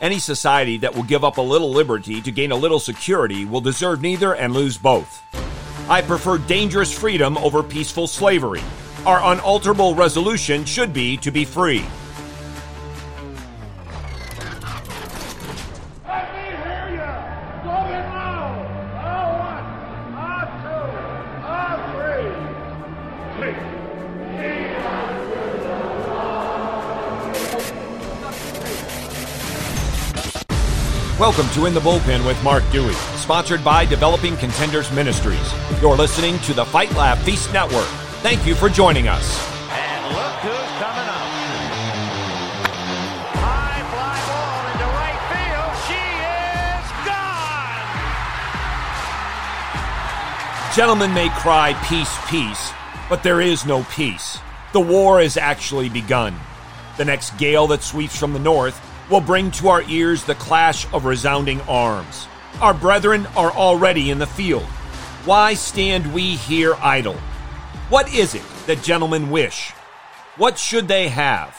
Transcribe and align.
Any 0.00 0.18
society 0.18 0.76
that 0.78 0.94
will 0.94 1.04
give 1.04 1.24
up 1.24 1.38
a 1.38 1.42
little 1.42 1.70
liberty 1.70 2.20
to 2.20 2.30
gain 2.30 2.52
a 2.52 2.56
little 2.56 2.80
security 2.80 3.46
will 3.46 3.62
deserve 3.62 4.02
neither 4.02 4.34
and 4.34 4.52
lose 4.52 4.76
both. 4.76 5.22
I 5.88 6.02
prefer 6.02 6.36
dangerous 6.36 6.92
freedom 6.92 7.38
over 7.38 7.62
peaceful 7.62 8.06
slavery. 8.06 8.62
Our 9.06 9.32
unalterable 9.32 9.94
resolution 9.94 10.66
should 10.66 10.92
be 10.92 11.16
to 11.18 11.30
be 11.30 11.46
free. 11.46 11.86
Welcome 31.26 31.50
to 31.54 31.66
In 31.66 31.74
the 31.74 31.80
Bullpen 31.80 32.24
with 32.24 32.40
Mark 32.44 32.62
Dewey, 32.70 32.94
sponsored 33.16 33.64
by 33.64 33.84
Developing 33.84 34.36
Contenders 34.36 34.92
Ministries. 34.92 35.52
You're 35.82 35.96
listening 35.96 36.38
to 36.42 36.54
the 36.54 36.64
Fight 36.64 36.94
Laugh 36.94 37.20
Feast 37.24 37.52
Network. 37.52 37.88
Thank 38.22 38.46
you 38.46 38.54
for 38.54 38.68
joining 38.68 39.08
us. 39.08 39.36
And 39.72 40.14
look 40.14 40.34
who's 40.34 40.70
coming 40.78 41.08
up. 41.08 41.26
High 43.42 43.82
fly 43.90 44.20
ball 44.30 44.70
into 44.70 44.86
right 44.94 45.18
field. 45.34 45.74
She 45.88 45.98
is 46.70 46.86
gone. 50.62 50.76
Gentlemen 50.76 51.12
may 51.12 51.28
cry 51.40 51.74
peace, 51.88 52.16
peace, 52.28 52.72
but 53.08 53.24
there 53.24 53.40
is 53.40 53.66
no 53.66 53.82
peace. 53.90 54.38
The 54.72 54.78
war 54.80 55.20
has 55.20 55.36
actually 55.36 55.88
begun. 55.88 56.36
The 56.98 57.04
next 57.04 57.36
gale 57.36 57.66
that 57.66 57.82
sweeps 57.82 58.16
from 58.16 58.32
the 58.32 58.38
north 58.38 58.80
will 59.10 59.20
bring 59.20 59.50
to 59.52 59.68
our 59.68 59.82
ears 59.82 60.24
the 60.24 60.34
clash 60.34 60.90
of 60.92 61.04
resounding 61.04 61.60
arms. 61.62 62.26
Our 62.60 62.74
brethren 62.74 63.26
are 63.36 63.52
already 63.52 64.10
in 64.10 64.18
the 64.18 64.26
field. 64.26 64.64
Why 65.24 65.54
stand 65.54 66.12
we 66.12 66.36
here 66.36 66.74
idle? 66.80 67.16
What 67.88 68.12
is 68.12 68.34
it 68.34 68.42
that 68.66 68.82
gentlemen 68.82 69.30
wish? 69.30 69.70
What 70.36 70.58
should 70.58 70.88
they 70.88 71.08
have? 71.08 71.56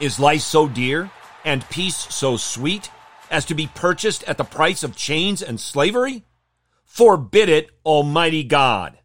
Is 0.00 0.20
life 0.20 0.42
so 0.42 0.68
dear 0.68 1.10
and 1.44 1.68
peace 1.70 1.96
so 1.96 2.36
sweet 2.36 2.90
as 3.30 3.44
to 3.46 3.54
be 3.54 3.68
purchased 3.74 4.22
at 4.24 4.38
the 4.38 4.44
price 4.44 4.82
of 4.82 4.96
chains 4.96 5.42
and 5.42 5.60
slavery? 5.60 6.24
Forbid 6.84 7.48
it, 7.48 7.70
Almighty 7.84 8.44
God. 8.44 8.98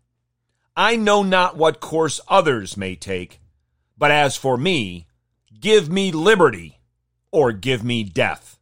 I 0.76 0.95
know 0.95 1.23
not 1.23 1.58
what 1.58 1.80
course 1.80 2.22
others 2.28 2.78
may 2.78 2.95
take, 2.95 3.40
but 3.98 4.12
as 4.12 4.38
for 4.38 4.58
me, 4.58 5.08
give 5.60 5.90
me 5.90 6.12
liberty 6.12 6.79
or 7.32 7.52
give 7.52 7.84
me 7.84 8.04
death. 8.04 8.58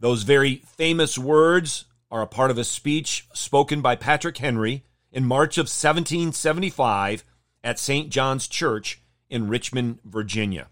Those 0.00 0.22
very 0.22 0.56
famous 0.76 1.18
words 1.18 1.84
are 2.10 2.22
a 2.22 2.26
part 2.26 2.50
of 2.50 2.58
a 2.58 2.64
speech 2.64 3.26
spoken 3.32 3.80
by 3.80 3.96
Patrick 3.96 4.38
Henry 4.38 4.84
in 5.12 5.24
March 5.24 5.58
of 5.58 5.64
1775 5.64 7.24
at 7.64 7.78
St. 7.78 8.10
John's 8.10 8.46
Church 8.46 9.00
in 9.28 9.48
Richmond, 9.48 9.98
Virginia. 10.04 10.68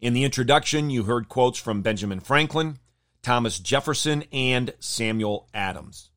In 0.00 0.12
the 0.12 0.24
introduction, 0.24 0.90
you 0.90 1.04
heard 1.04 1.28
quotes 1.28 1.58
from 1.58 1.82
Benjamin 1.82 2.20
Franklin, 2.20 2.78
Thomas 3.22 3.58
Jefferson, 3.58 4.24
and 4.30 4.74
Samuel 4.78 5.48
Adams. 5.54 6.10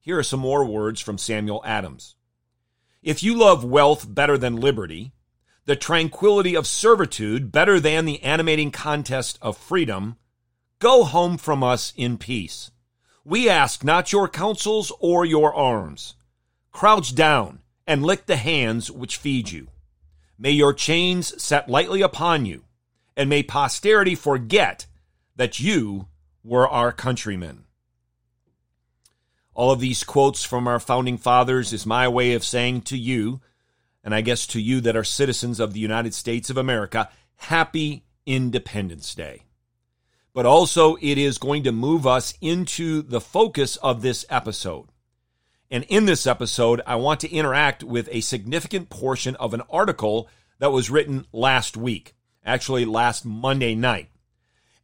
Here 0.00 0.18
are 0.18 0.22
some 0.22 0.40
more 0.40 0.64
words 0.64 1.00
from 1.00 1.16
Samuel 1.16 1.62
Adams. 1.64 2.16
If 3.02 3.22
you 3.22 3.36
love 3.36 3.64
wealth 3.64 4.06
better 4.08 4.36
than 4.36 4.56
liberty, 4.56 5.12
the 5.66 5.76
tranquility 5.76 6.54
of 6.54 6.66
servitude 6.66 7.50
better 7.50 7.80
than 7.80 8.04
the 8.04 8.22
animating 8.22 8.70
contest 8.70 9.38
of 9.40 9.56
freedom, 9.56 10.16
go 10.78 11.04
home 11.04 11.38
from 11.38 11.62
us 11.62 11.92
in 11.96 12.18
peace. 12.18 12.70
We 13.24 13.48
ask 13.48 13.82
not 13.82 14.12
your 14.12 14.28
counsels 14.28 14.92
or 15.00 15.24
your 15.24 15.54
arms. 15.54 16.14
Crouch 16.72 17.14
down 17.14 17.60
and 17.86 18.02
lick 18.02 18.26
the 18.26 18.36
hands 18.36 18.90
which 18.90 19.16
feed 19.16 19.50
you. 19.50 19.68
May 20.38 20.50
your 20.50 20.74
chains 20.74 21.40
set 21.42 21.68
lightly 21.68 22.02
upon 22.02 22.44
you, 22.44 22.64
and 23.16 23.30
may 23.30 23.42
posterity 23.42 24.14
forget 24.14 24.86
that 25.36 25.60
you 25.60 26.08
were 26.42 26.68
our 26.68 26.92
countrymen. 26.92 27.64
All 29.54 29.70
of 29.70 29.80
these 29.80 30.02
quotes 30.02 30.44
from 30.44 30.66
our 30.66 30.80
founding 30.80 31.16
fathers 31.16 31.72
is 31.72 31.86
my 31.86 32.08
way 32.08 32.32
of 32.34 32.44
saying 32.44 32.82
to 32.82 32.98
you, 32.98 33.40
and 34.04 34.14
I 34.14 34.20
guess 34.20 34.46
to 34.48 34.60
you 34.60 34.82
that 34.82 34.96
are 34.96 35.04
citizens 35.04 35.58
of 35.58 35.72
the 35.72 35.80
United 35.80 36.14
States 36.14 36.50
of 36.50 36.58
America, 36.58 37.08
happy 37.36 38.04
Independence 38.26 39.14
Day. 39.14 39.42
But 40.34 40.46
also, 40.46 40.96
it 41.00 41.16
is 41.16 41.38
going 41.38 41.62
to 41.64 41.72
move 41.72 42.06
us 42.06 42.34
into 42.40 43.02
the 43.02 43.20
focus 43.20 43.76
of 43.76 44.02
this 44.02 44.26
episode. 44.28 44.88
And 45.70 45.84
in 45.84 46.04
this 46.04 46.26
episode, 46.26 46.82
I 46.86 46.96
want 46.96 47.20
to 47.20 47.32
interact 47.32 47.82
with 47.82 48.08
a 48.12 48.20
significant 48.20 48.90
portion 48.90 49.36
of 49.36 49.54
an 49.54 49.62
article 49.70 50.28
that 50.58 50.72
was 50.72 50.90
written 50.90 51.26
last 51.32 51.76
week, 51.76 52.14
actually 52.44 52.84
last 52.84 53.24
Monday 53.24 53.74
night. 53.74 54.10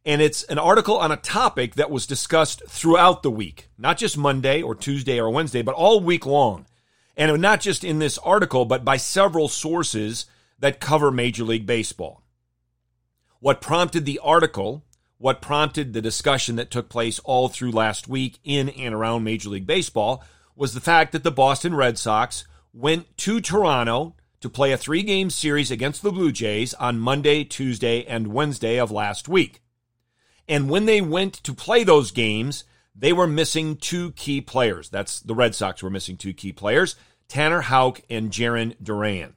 And 0.03 0.21
it's 0.21 0.43
an 0.43 0.57
article 0.57 0.97
on 0.97 1.11
a 1.11 1.17
topic 1.17 1.75
that 1.75 1.91
was 1.91 2.07
discussed 2.07 2.63
throughout 2.67 3.21
the 3.21 3.29
week, 3.29 3.69
not 3.77 3.97
just 3.97 4.17
Monday 4.17 4.61
or 4.61 4.73
Tuesday 4.73 5.19
or 5.19 5.29
Wednesday, 5.29 5.61
but 5.61 5.75
all 5.75 6.01
week 6.01 6.25
long. 6.25 6.65
And 7.17 7.41
not 7.41 7.61
just 7.61 7.83
in 7.83 7.99
this 7.99 8.17
article, 8.19 8.65
but 8.65 8.85
by 8.85 8.97
several 8.97 9.47
sources 9.47 10.25
that 10.59 10.79
cover 10.79 11.11
Major 11.11 11.43
League 11.43 11.65
Baseball. 11.65 12.23
What 13.39 13.61
prompted 13.61 14.05
the 14.05 14.19
article, 14.19 14.85
what 15.17 15.41
prompted 15.41 15.93
the 15.93 16.01
discussion 16.01 16.55
that 16.55 16.71
took 16.71 16.89
place 16.89 17.19
all 17.19 17.49
through 17.49 17.71
last 17.71 18.07
week 18.07 18.39
in 18.43 18.69
and 18.69 18.93
around 18.93 19.23
Major 19.23 19.49
League 19.49 19.67
Baseball 19.67 20.23
was 20.55 20.73
the 20.73 20.81
fact 20.81 21.11
that 21.11 21.23
the 21.23 21.31
Boston 21.31 21.75
Red 21.75 21.97
Sox 21.97 22.45
went 22.73 23.17
to 23.17 23.41
Toronto 23.41 24.15
to 24.41 24.49
play 24.49 24.71
a 24.71 24.77
three 24.77 25.03
game 25.03 25.29
series 25.29 25.71
against 25.71 26.01
the 26.01 26.11
Blue 26.11 26.31
Jays 26.31 26.73
on 26.75 26.99
Monday, 26.99 27.43
Tuesday, 27.43 28.03
and 28.05 28.27
Wednesday 28.27 28.79
of 28.79 28.91
last 28.91 29.27
week. 29.27 29.61
And 30.47 30.69
when 30.69 30.85
they 30.85 31.01
went 31.01 31.35
to 31.43 31.53
play 31.53 31.83
those 31.83 32.11
games, 32.11 32.63
they 32.95 33.13
were 33.13 33.27
missing 33.27 33.77
two 33.77 34.11
key 34.11 34.41
players. 34.41 34.89
That's 34.89 35.19
the 35.19 35.35
Red 35.35 35.55
Sox 35.55 35.81
were 35.81 35.89
missing 35.89 36.17
two 36.17 36.33
key 36.33 36.51
players, 36.51 36.95
Tanner 37.27 37.61
Houck 37.61 38.01
and 38.09 38.31
Jarren 38.31 38.75
Duran. 38.81 39.35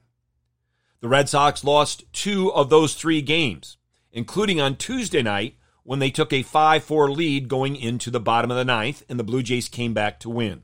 The 1.01 1.07
Red 1.07 1.29
Sox 1.29 1.63
lost 1.63 2.11
two 2.13 2.51
of 2.53 2.69
those 2.69 2.95
three 2.95 3.21
games, 3.21 3.77
including 4.11 4.59
on 4.59 4.75
Tuesday 4.75 5.21
night 5.21 5.55
when 5.83 5.99
they 5.99 6.09
took 6.09 6.33
a 6.33 6.41
5 6.41 6.83
4 6.83 7.11
lead 7.11 7.47
going 7.47 7.75
into 7.75 8.09
the 8.09 8.19
bottom 8.19 8.51
of 8.51 8.57
the 8.57 8.65
ninth, 8.65 9.03
and 9.07 9.19
the 9.19 9.23
Blue 9.23 9.43
Jays 9.43 9.69
came 9.69 9.93
back 9.93 10.19
to 10.21 10.29
win. 10.29 10.63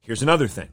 Here's 0.00 0.22
another 0.22 0.48
thing 0.48 0.70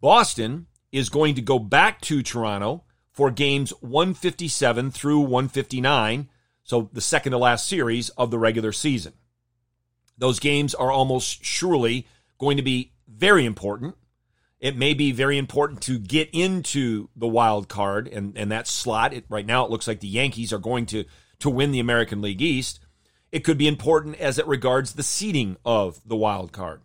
Boston 0.00 0.66
is 0.92 1.08
going 1.08 1.34
to 1.34 1.42
go 1.42 1.58
back 1.58 2.00
to 2.02 2.22
Toronto 2.22 2.84
for 3.10 3.30
games 3.30 3.70
157 3.80 4.90
through 4.90 5.20
159, 5.20 6.28
so 6.62 6.88
the 6.92 7.00
second 7.00 7.32
to 7.32 7.38
last 7.38 7.66
series 7.66 8.10
of 8.10 8.30
the 8.30 8.38
regular 8.38 8.72
season. 8.72 9.12
Those 10.18 10.40
games 10.40 10.74
are 10.74 10.90
almost 10.90 11.44
surely 11.44 12.06
going 12.38 12.56
to 12.56 12.62
be 12.62 12.92
very 13.08 13.44
important. 13.44 13.96
It 14.58 14.76
may 14.76 14.94
be 14.94 15.12
very 15.12 15.36
important 15.36 15.82
to 15.82 15.98
get 15.98 16.30
into 16.32 17.08
the 17.14 17.26
wild 17.26 17.68
card 17.68 18.08
and, 18.08 18.36
and 18.36 18.50
that 18.50 18.66
slot. 18.66 19.12
It, 19.12 19.26
right 19.28 19.44
now, 19.44 19.64
it 19.64 19.70
looks 19.70 19.86
like 19.86 20.00
the 20.00 20.08
Yankees 20.08 20.52
are 20.52 20.58
going 20.58 20.86
to, 20.86 21.04
to 21.40 21.50
win 21.50 21.72
the 21.72 21.80
American 21.80 22.22
League 22.22 22.40
East. 22.40 22.80
It 23.30 23.44
could 23.44 23.58
be 23.58 23.68
important 23.68 24.16
as 24.16 24.38
it 24.38 24.46
regards 24.46 24.92
the 24.92 25.02
seeding 25.02 25.56
of 25.64 26.00
the 26.06 26.16
wild 26.16 26.52
card. 26.52 26.80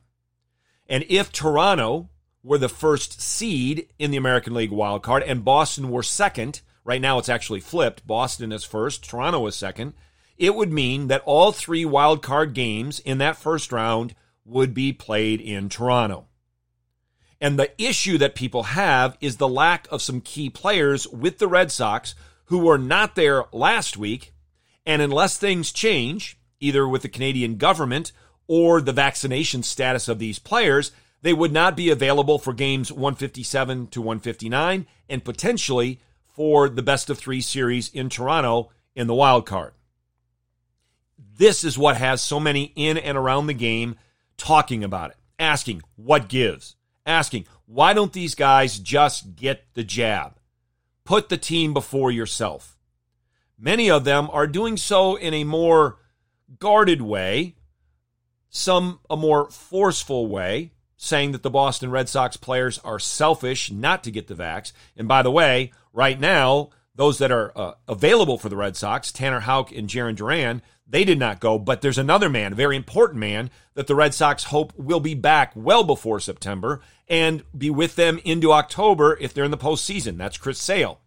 And 0.88 1.06
if 1.08 1.32
Toronto 1.32 2.10
were 2.44 2.58
the 2.58 2.68
first 2.68 3.22
seed 3.22 3.88
in 3.98 4.12
the 4.12 4.18
American 4.18 4.54
League 4.54 4.72
wild 4.72 5.04
card 5.04 5.24
and 5.24 5.46
Boston 5.46 5.90
were 5.90 6.04
second, 6.04 6.62
right 6.84 7.00
now 7.00 7.20
it's 7.20 7.30
actually 7.30 7.62
flipped. 7.62 8.06
Boston 8.06 8.52
is 8.52 8.66
first, 8.66 9.08
Toronto 9.08 9.48
is 9.48 9.56
second 9.56 9.94
it 10.42 10.56
would 10.56 10.74
mean 10.74 11.06
that 11.08 11.22
all 11.24 11.52
three 11.52 11.86
wild 11.86 12.24
card 12.24 12.56
games 12.56 12.98
in 12.98 13.20
that 13.20 13.38
first 13.38 13.72
round 13.72 14.16
would 14.44 14.74
be 14.74 14.92
played 14.92 15.40
in 15.40 15.70
Toronto. 15.70 16.26
And 17.40 17.60
the 17.60 17.72
issue 17.80 18.18
that 18.18 18.34
people 18.34 18.64
have 18.64 19.16
is 19.22 19.38
the 19.38 19.48
lack 19.48 19.88
of 19.92 20.02
some 20.02 20.20
key 20.20 20.50
players 20.50 21.08
with 21.08 21.38
the 21.38 21.48
Red 21.48 21.72
Sox 21.72 22.16
who 22.46 22.58
were 22.58 22.80
not 22.80 23.14
there 23.14 23.46
last 23.52 23.98
week. 23.98 24.34
And 24.84 25.00
unless 25.00 25.38
things 25.38 25.72
change, 25.72 26.40
either 26.60 26.88
with 26.88 27.04
the 27.04 27.10
Canadian 27.10 27.58
government 27.58 28.12
or 28.48 28.82
the 28.82 28.92
vaccination 28.92 29.62
status 29.62 30.08
of 30.08 30.18
these 30.18 30.40
players, 30.40 30.92
they 31.22 31.34
would 31.34 31.52
not 31.52 31.78
be 31.78 31.92
available 31.92 32.40
for 32.40 32.52
games 32.52 32.92
157 32.92 33.88
to 33.90 34.02
159 34.02 34.88
and 35.08 35.24
potentially 35.24 36.00
for 36.26 36.68
the 36.68 36.82
best 36.82 37.12
of 37.12 37.20
three 37.20 37.42
series 37.42 37.90
in 37.90 38.10
Toronto 38.10 38.72
in 38.96 39.06
the 39.06 39.14
wild 39.14 39.46
card. 39.46 39.74
This 41.42 41.64
is 41.64 41.76
what 41.76 41.98
has 41.98 42.22
so 42.22 42.40
many 42.40 42.72
in 42.76 43.00
and 43.00 43.18
around 43.18 43.48
the 43.48 43.56
game 43.56 43.96
talking 44.38 44.84
about 44.84 45.10
it, 45.10 45.18
asking 45.40 45.82
what 45.96 46.30
gives, 46.30 46.76
asking 47.04 47.48
why 47.66 47.94
don't 47.94 48.14
these 48.14 48.36
guys 48.36 48.78
just 48.78 49.36
get 49.36 49.64
the 49.74 49.84
jab? 49.84 50.36
Put 51.04 51.30
the 51.30 51.38
team 51.38 51.74
before 51.74 52.12
yourself. 52.12 52.78
Many 53.58 53.90
of 53.90 54.04
them 54.04 54.30
are 54.32 54.46
doing 54.46 54.78
so 54.78 55.16
in 55.16 55.34
a 55.34 55.44
more 55.44 55.98
guarded 56.60 57.02
way, 57.02 57.56
some 58.52 59.00
a 59.10 59.18
more 59.18 59.50
forceful 59.50 60.28
way, 60.28 60.74
saying 60.96 61.32
that 61.32 61.42
the 61.42 61.50
Boston 61.50 61.90
Red 61.90 62.08
Sox 62.08 62.38
players 62.38 62.78
are 62.84 63.00
selfish 63.00 63.72
not 63.72 64.04
to 64.04 64.12
get 64.12 64.28
the 64.28 64.36
vax. 64.36 64.74
And 64.96 65.08
by 65.08 65.24
the 65.24 65.32
way, 65.32 65.72
right 65.92 66.20
now, 66.20 66.70
those 66.94 67.18
that 67.18 67.32
are 67.32 67.52
uh, 67.58 67.74
available 67.88 68.38
for 68.38 68.50
the 68.50 68.56
Red 68.56 68.76
Sox, 68.78 69.12
Tanner 69.12 69.40
Houck 69.40 69.72
and 69.72 69.88
Jarren 69.88 70.16
Duran, 70.16 70.62
they 70.92 71.06
did 71.06 71.18
not 71.18 71.40
go. 71.40 71.58
But 71.58 71.82
there's 71.82 71.98
another 71.98 72.30
man, 72.30 72.52
a 72.52 72.56
very 72.56 72.76
important 72.76 73.20
man, 73.20 73.50
that 73.74 73.88
the 73.88 73.96
Red 73.96 74.14
Sox 74.14 74.46
hope 74.46 74.74
will 74.78 75.00
be 75.00 75.16
back 75.16 75.54
well 75.56 75.84
before 75.84 76.20
September 76.20 76.82
and 77.08 77.44
be 77.58 77.70
with 77.70 77.96
them 77.96 78.20
into 78.24 78.52
October 78.52 79.18
if 79.20 79.34
they're 79.34 79.46
in 79.46 79.52
the 79.52 79.58
postseason. 79.58 80.18
That's 80.18 80.38
Chris 80.38 80.60
Sale. 80.60 81.00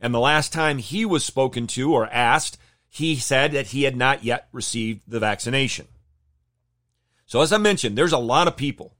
And 0.00 0.14
the 0.14 0.20
last 0.20 0.52
time 0.52 0.78
he 0.78 1.04
was 1.04 1.24
spoken 1.24 1.66
to 1.68 1.92
or 1.92 2.06
asked, 2.06 2.58
he 2.88 3.16
said 3.16 3.52
that 3.52 3.68
he 3.68 3.82
had 3.82 3.96
not 3.96 4.24
yet 4.24 4.48
received 4.52 5.02
the 5.08 5.20
vaccination. 5.20 5.88
So, 7.26 7.40
as 7.40 7.52
I 7.52 7.58
mentioned, 7.58 7.98
there's 7.98 8.12
a 8.12 8.18
lot 8.18 8.46
of 8.46 8.56
people 8.56 8.94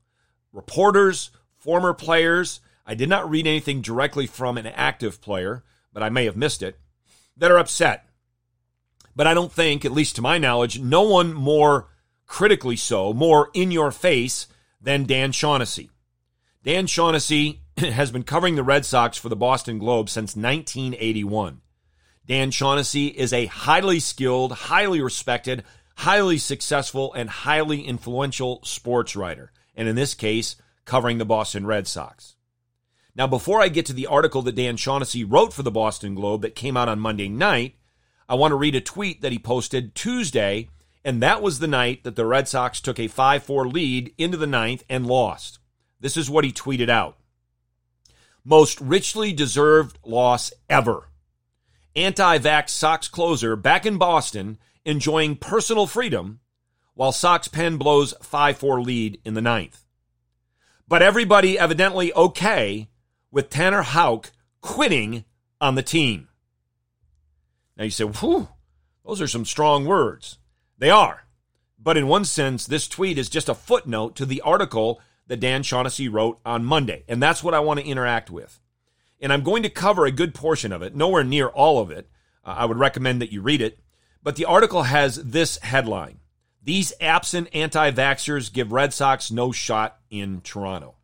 reporters, 0.52 1.30
former 1.56 1.94
players. 1.94 2.60
I 2.84 2.94
did 2.94 3.08
not 3.08 3.28
read 3.28 3.46
anything 3.46 3.80
directly 3.80 4.26
from 4.26 4.58
an 4.58 4.66
active 4.66 5.20
player, 5.20 5.62
but 5.92 6.02
I 6.02 6.08
may 6.08 6.24
have 6.24 6.36
missed 6.36 6.62
it, 6.62 6.78
that 7.36 7.50
are 7.50 7.58
upset. 7.58 8.05
But 9.16 9.26
I 9.26 9.34
don't 9.34 9.50
think, 9.50 9.84
at 9.84 9.92
least 9.92 10.16
to 10.16 10.22
my 10.22 10.38
knowledge, 10.38 10.78
no 10.78 11.02
one 11.02 11.32
more 11.32 11.88
critically 12.26 12.76
so, 12.76 13.12
more 13.12 13.50
in 13.54 13.70
your 13.70 13.90
face 13.90 14.46
than 14.80 15.04
Dan 15.04 15.32
Shaughnessy. 15.32 15.90
Dan 16.62 16.86
Shaughnessy 16.86 17.62
has 17.78 18.10
been 18.10 18.22
covering 18.22 18.54
the 18.54 18.62
Red 18.62 18.84
Sox 18.84 19.16
for 19.16 19.28
the 19.28 19.34
Boston 19.34 19.78
Globe 19.78 20.10
since 20.10 20.36
1981. 20.36 21.62
Dan 22.26 22.50
Shaughnessy 22.50 23.06
is 23.06 23.32
a 23.32 23.46
highly 23.46 24.00
skilled, 24.00 24.52
highly 24.52 25.00
respected, 25.00 25.64
highly 25.96 26.38
successful, 26.38 27.14
and 27.14 27.30
highly 27.30 27.82
influential 27.82 28.60
sports 28.64 29.16
writer 29.16 29.50
and 29.76 29.88
in 29.88 29.94
this 29.94 30.14
case, 30.14 30.56
covering 30.84 31.18
the 31.18 31.24
Boston 31.24 31.66
Red 31.66 31.86
Sox. 31.86 32.34
Now, 33.14 33.26
before 33.26 33.60
I 33.60 33.68
get 33.68 33.86
to 33.86 33.92
the 33.92 34.06
article 34.06 34.42
that 34.42 34.56
Dan 34.56 34.76
Shaughnessy 34.76 35.24
wrote 35.24 35.52
for 35.52 35.62
the 35.62 35.70
Boston 35.70 36.14
Globe 36.14 36.42
that 36.42 36.54
came 36.54 36.76
out 36.76 36.88
on 36.88 36.98
Monday 36.98 37.28
night, 37.28 37.76
I 38.28 38.34
want 38.34 38.52
to 38.52 38.56
read 38.56 38.74
a 38.74 38.80
tweet 38.80 39.20
that 39.22 39.32
he 39.32 39.38
posted 39.38 39.94
Tuesday, 39.94 40.68
and 41.04 41.22
that 41.22 41.42
was 41.42 41.58
the 41.58 41.68
night 41.68 42.02
that 42.02 42.16
the 42.16 42.26
Red 42.26 42.48
Sox 42.48 42.80
took 42.80 42.98
a 42.98 43.06
5 43.06 43.42
4 43.42 43.68
lead 43.68 44.12
into 44.18 44.36
the 44.36 44.46
ninth 44.46 44.84
and 44.88 45.06
lost. 45.06 45.60
This 46.00 46.16
is 46.16 46.28
what 46.28 46.44
he 46.44 46.52
tweeted 46.52 46.88
out 46.88 47.18
Most 48.44 48.80
richly 48.80 49.32
deserved 49.32 49.98
loss 50.04 50.52
ever. 50.68 51.08
Anti 51.94 52.38
vax 52.38 52.70
Sox 52.70 53.08
closer 53.08 53.54
back 53.54 53.86
in 53.86 53.96
Boston 53.96 54.58
enjoying 54.84 55.36
personal 55.36 55.86
freedom 55.86 56.40
while 56.94 57.12
Sox 57.12 57.46
pen 57.46 57.76
blows 57.76 58.12
5 58.22 58.58
4 58.58 58.80
lead 58.80 59.20
in 59.24 59.34
the 59.34 59.40
ninth. 59.40 59.84
But 60.88 61.02
everybody 61.02 61.58
evidently 61.58 62.12
okay 62.14 62.88
with 63.30 63.50
Tanner 63.50 63.82
Houck 63.82 64.32
quitting 64.60 65.24
on 65.60 65.76
the 65.76 65.82
team. 65.82 66.28
Now 67.76 67.84
you 67.84 67.90
say, 67.90 68.04
whew, 68.04 68.48
those 69.04 69.20
are 69.20 69.28
some 69.28 69.44
strong 69.44 69.84
words. 69.84 70.38
They 70.78 70.90
are. 70.90 71.24
But 71.78 71.96
in 71.96 72.08
one 72.08 72.24
sense, 72.24 72.66
this 72.66 72.88
tweet 72.88 73.18
is 73.18 73.28
just 73.28 73.48
a 73.48 73.54
footnote 73.54 74.16
to 74.16 74.26
the 74.26 74.40
article 74.40 75.00
that 75.26 75.40
Dan 75.40 75.62
Shaughnessy 75.62 76.08
wrote 76.08 76.38
on 76.44 76.64
Monday. 76.64 77.04
And 77.08 77.22
that's 77.22 77.42
what 77.42 77.54
I 77.54 77.60
want 77.60 77.80
to 77.80 77.86
interact 77.86 78.30
with. 78.30 78.60
And 79.20 79.32
I'm 79.32 79.42
going 79.42 79.62
to 79.62 79.70
cover 79.70 80.06
a 80.06 80.12
good 80.12 80.34
portion 80.34 80.72
of 80.72 80.82
it, 80.82 80.94
nowhere 80.94 81.24
near 81.24 81.48
all 81.48 81.80
of 81.80 81.90
it. 81.90 82.08
Uh, 82.44 82.54
I 82.58 82.64
would 82.64 82.78
recommend 82.78 83.20
that 83.20 83.32
you 83.32 83.40
read 83.40 83.60
it. 83.60 83.78
But 84.22 84.36
the 84.36 84.44
article 84.44 84.84
has 84.84 85.16
this 85.16 85.58
headline 85.58 86.18
these 86.66 86.92
absent 87.00 87.48
anti 87.54 87.92
vaxxers 87.92 88.52
give 88.52 88.72
Red 88.72 88.92
Sox 88.92 89.30
no 89.30 89.52
shot 89.52 89.98
in 90.10 90.40
Toronto. 90.40 90.96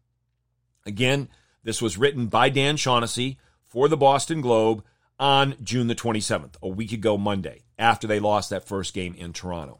Again, 0.85 1.29
this 1.63 1.81
was 1.81 1.97
written 1.97 2.27
by 2.27 2.49
Dan 2.49 2.77
Shaughnessy 2.77 3.39
for 3.63 3.87
the 3.87 3.97
Boston 3.97 4.41
Globe 4.41 4.83
on 5.23 5.55
June 5.63 5.87
the 5.87 5.95
27th, 5.95 6.57
a 6.61 6.69
week 6.69 6.91
ago 6.91 7.17
Monday, 7.17 7.63
after 7.79 8.09
they 8.09 8.19
lost 8.19 8.51
that 8.51 8.67
first 8.67 8.93
game 8.93 9.15
in 9.15 9.33
Toronto. 9.33 9.79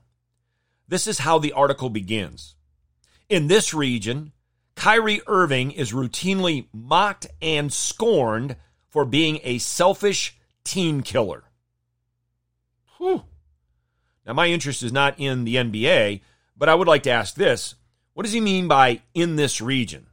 This 0.87 1.09
is 1.09 1.19
how 1.19 1.41
the 1.41 1.53
article 1.53 1.91
begins. 1.91 2.55
In 3.29 3.49
this 3.49 3.75
region, 3.75 4.31
Kyrie 4.77 5.21
Irving 5.27 5.73
is 5.73 5.91
routinely 5.93 6.69
mocked 6.73 7.27
and 7.43 7.73
scorned 7.73 8.55
for 8.89 9.05
being 9.05 9.41
a 9.43 9.59
selfish 9.59 10.37
team 10.63 11.03
killer. 11.03 11.43
Whew. 12.99 13.25
Now, 14.25 14.35
my 14.35 14.47
interest 14.47 14.85
is 14.85 14.93
not 14.93 15.19
in 15.19 15.43
the 15.43 15.57
NBA, 15.57 16.21
but 16.57 16.69
I 16.69 16.77
would 16.77 16.87
like 16.87 17.03
to 17.03 17.11
ask 17.11 17.35
this 17.35 17.75
what 18.15 18.23
does 18.23 18.33
he 18.33 18.41
mean 18.41 18.69
by 18.69 19.01
in 19.13 19.35
this 19.35 19.61
region? 19.61 20.07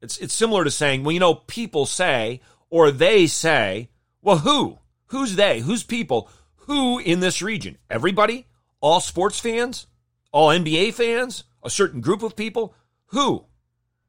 It's, 0.00 0.16
it's 0.16 0.32
similar 0.32 0.64
to 0.64 0.70
saying, 0.70 1.04
well, 1.04 1.12
you 1.12 1.20
know, 1.20 1.34
people 1.34 1.84
say, 1.84 2.40
or 2.70 2.90
they 2.90 3.26
say, 3.26 3.90
well, 4.28 4.38
who? 4.40 4.78
Who's 5.06 5.36
they? 5.36 5.60
Who's 5.60 5.82
people? 5.82 6.28
Who 6.66 6.98
in 6.98 7.20
this 7.20 7.40
region? 7.40 7.78
Everybody? 7.88 8.46
All 8.78 9.00
sports 9.00 9.40
fans? 9.40 9.86
All 10.32 10.50
NBA 10.50 10.92
fans? 10.92 11.44
A 11.62 11.70
certain 11.70 12.02
group 12.02 12.22
of 12.22 12.36
people? 12.36 12.74
Who? 13.06 13.46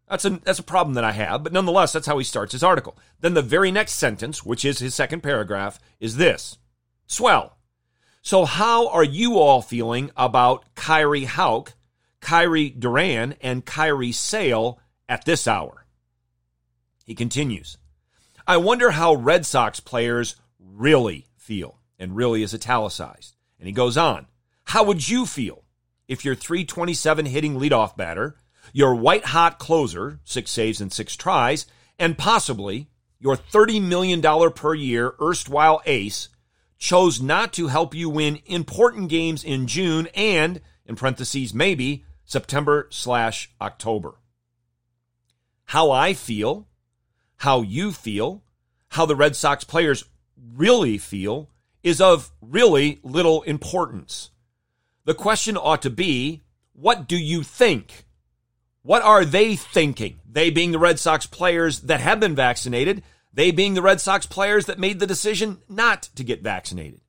That's 0.10 0.26
a, 0.26 0.32
that's 0.32 0.60
a 0.60 0.64
problem 0.64 0.96
that 0.96 1.06
I 1.06 1.14
have, 1.14 1.42
but 1.42 1.54
nonetheless, 1.54 1.94
that's 1.94 2.06
how 2.06 2.18
he 2.18 2.26
starts 2.26 2.52
his 2.52 2.64
article. 2.64 2.98
Then 3.22 3.34
the 3.34 3.42
very 3.42 3.72
next 3.72 3.94
sentence, 3.94 4.44
which 4.44 4.66
is 4.66 4.80
his 4.80 4.94
second 4.94 5.24
paragraph, 5.24 5.80
is 6.02 6.18
this 6.18 6.58
Swell. 7.08 7.58
So, 8.22 8.44
how 8.44 8.90
are 8.90 9.06
you 9.06 9.40
all 9.40 9.62
feeling 9.62 10.12
about 10.18 10.66
Kyrie 10.76 11.24
Houck, 11.24 11.76
Kyrie 12.20 12.72
Duran, 12.72 13.36
and 13.40 13.66
Kyrie 13.66 14.12
Sale 14.12 14.82
at 15.08 15.24
this 15.24 15.48
hour? 15.48 15.86
He 17.06 17.16
continues, 17.16 17.78
I 18.50 18.58
wonder 18.58 18.90
how 18.90 19.14
Red 19.14 19.46
Sox 19.46 19.80
players 19.80 20.36
really 20.60 21.28
feel, 21.38 21.78
and 22.00 22.16
really 22.16 22.42
is 22.42 22.52
italicized. 22.52 23.36
And 23.60 23.68
he 23.68 23.72
goes 23.72 23.96
on, 23.96 24.26
How 24.64 24.84
would 24.86 25.08
you 25.08 25.28
feel 25.28 25.66
if 26.08 26.26
your 26.26 26.34
327 26.34 27.28
hitting 27.28 27.60
leadoff 27.60 27.96
batter, 27.96 28.38
your 28.74 28.96
white 28.96 29.26
hot 29.26 29.60
closer, 29.60 30.20
six 30.24 30.50
saves 30.50 30.82
and 30.82 30.92
six 30.92 31.16
tries, 31.16 31.68
and 32.00 32.18
possibly 32.18 32.90
your 33.20 33.38
$30 33.38 33.84
million 33.84 34.20
per 34.54 34.74
year 34.74 35.14
erstwhile 35.22 35.84
ace 35.86 36.30
chose 36.80 37.22
not 37.22 37.54
to 37.54 37.68
help 37.68 37.94
you 37.94 38.10
win 38.10 38.40
important 38.48 39.10
games 39.10 39.44
in 39.44 39.68
June 39.68 40.08
and, 40.16 40.60
in 40.88 40.96
parentheses, 40.96 41.54
maybe 41.54 42.04
September 42.26 42.88
slash 42.90 43.52
October. 43.62 44.16
How 45.66 45.92
I 45.92 46.16
feel, 46.16 46.66
how 47.40 47.62
you 47.62 47.94
feel, 47.94 48.44
how 48.90 49.06
the 49.06 49.16
Red 49.16 49.36
Sox 49.36 49.64
players 49.64 50.06
really 50.56 50.98
feel 50.98 51.50
is 51.84 52.02
of 52.02 52.32
really 52.42 53.00
little 53.04 53.44
importance. 53.44 54.32
The 55.06 55.14
question 55.14 55.58
ought 55.58 55.82
to 55.84 55.90
be 55.90 56.42
what 56.74 57.08
do 57.08 57.18
you 57.18 57.44
think? 57.44 58.06
What 58.84 59.02
are 59.02 59.26
they 59.26 59.56
thinking? 59.56 60.20
They 60.30 60.50
being 60.50 60.72
the 60.72 60.80
Red 60.80 61.00
Sox 61.00 61.26
players 61.26 61.82
that 61.82 62.00
have 62.00 62.20
been 62.20 62.36
vaccinated 62.36 63.04
they 63.34 63.52
being 63.52 63.74
the 63.74 63.82
Red 63.82 64.02
Sox 64.02 64.26
players 64.26 64.66
that 64.66 64.80
made 64.80 65.00
the 65.00 65.08
decision 65.08 65.60
not 65.70 66.04
to 66.16 66.24
get 66.24 66.42
vaccinated. 66.42 67.02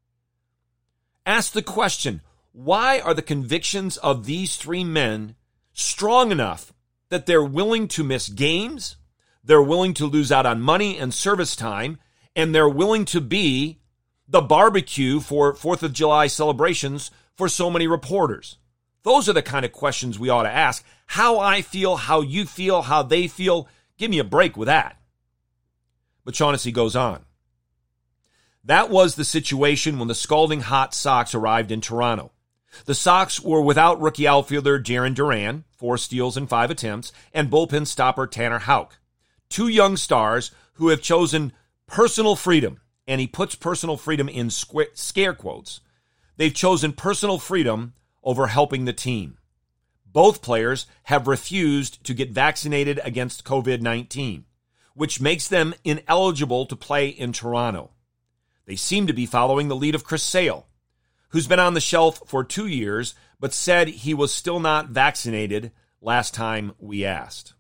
Ask 1.25 1.53
the 1.53 1.63
question 1.63 2.21
why 2.53 3.01
are 3.01 3.15
the 3.15 3.23
convictions 3.23 3.97
of 3.97 4.27
these 4.27 4.57
three 4.57 4.85
men 4.85 5.37
strong 5.73 6.33
enough 6.33 6.73
that 7.09 7.27
they're 7.27 7.45
willing 7.45 7.89
to 7.89 8.05
miss 8.05 8.29
games, 8.29 8.97
they're 9.43 9.63
willing 9.63 9.95
to 9.95 10.07
lose 10.07 10.31
out 10.31 10.47
on 10.47 10.61
money 10.61 10.99
and 10.99 11.13
service 11.13 11.57
time, 11.57 11.99
and 12.37 12.55
they're 12.55 12.69
willing 12.69 13.05
to 13.07 13.21
be 13.21 13.81
the 14.29 14.41
barbecue 14.41 15.21
for 15.21 15.55
4th 15.55 15.83
of 15.83 15.93
July 15.93 16.29
celebrations 16.29 17.11
for 17.35 17.49
so 17.49 17.71
many 17.71 17.87
reporters? 17.87 18.59
Those 19.03 19.29
are 19.29 19.33
the 19.33 19.43
kind 19.43 19.65
of 19.65 19.73
questions 19.73 20.19
we 20.19 20.29
ought 20.29 20.43
to 20.45 20.51
ask. 20.51 20.85
How 21.07 21.39
I 21.39 21.63
feel, 21.63 21.97
how 21.97 22.21
you 22.21 22.45
feel, 22.47 22.83
how 22.83 23.03
they 23.03 23.27
feel. 23.27 23.67
Give 23.99 24.11
me 24.11 24.19
a 24.19 24.25
break 24.25 24.57
with 24.57 24.67
that. 24.67 24.99
But 26.25 26.37
Shaughnessy 26.37 26.71
goes 26.71 26.95
on. 26.95 27.25
That 28.63 28.91
was 28.91 29.15
the 29.15 29.25
situation 29.25 29.99
when 29.99 30.09
the 30.09 30.15
scalding 30.15 30.61
hot 30.61 30.95
Sox 30.95 31.35
arrived 31.35 31.73
in 31.73 31.81
Toronto. 31.81 32.31
The 32.85 32.95
Sox 32.95 33.41
were 33.41 33.63
without 33.63 34.01
rookie 34.01 34.29
outfielder 34.29 34.81
Jarren 34.81 35.15
Duran, 35.15 35.65
four 35.73 35.97
steals 35.97 36.37
in 36.37 36.47
five 36.47 36.71
attempts, 36.71 37.11
and 37.33 37.51
bullpen 37.51 37.87
stopper 37.87 38.27
Tanner 38.27 38.61
Houck. 38.61 38.99
Two 39.51 39.69
young 39.69 39.99
stars 39.99 40.53
who 40.75 40.89
have 40.89 41.03
chosen 41.03 41.53
personal 41.87 42.37
freedom, 42.37 42.81
and 43.07 43.21
he 43.21 43.27
puts 43.27 43.55
personal 43.55 43.99
freedom 43.99 44.29
in 44.29 44.49
scare 44.49 45.35
quotes. 45.35 45.81
They've 46.39 46.55
chosen 46.55 46.93
personal 46.93 47.39
freedom 47.39 47.93
over 48.23 48.47
helping 48.47 48.87
the 48.87 48.95
team. 48.95 49.37
Both 50.07 50.41
players 50.41 50.87
have 51.05 51.29
refused 51.29 52.03
to 52.05 52.15
get 52.15 52.31
vaccinated 52.31 52.99
against 53.05 53.45
COVID 53.45 53.83
19 53.83 54.47
which 54.95 55.21
makes 55.21 55.49
them 55.49 55.75
ineligible 55.85 56.67
to 56.67 56.77
play 56.77 57.09
in 57.09 57.33
Toronto. 57.33 57.91
They 58.67 58.77
seem 58.77 59.07
to 59.07 59.13
be 59.13 59.27
following 59.27 59.69
the 59.69 59.77
lead 59.77 59.95
of 59.95 60.05
Chris 60.05 60.23
Sale, 60.23 60.67
who's 61.31 61.47
been 61.47 61.59
on 61.59 61.75
the 61.75 61.81
shelf 61.81 62.21
for 62.27 62.45
two 62.45 62.67
years, 62.67 63.15
but 63.39 63.55
said 63.55 63.89
he 63.89 64.15
was 64.15 64.33
still 64.33 64.61
not 64.61 64.89
vaccinated 64.91 65.73
last 66.01 66.35
time 66.35 66.73
we 66.79 67.05
asked. 67.05 67.55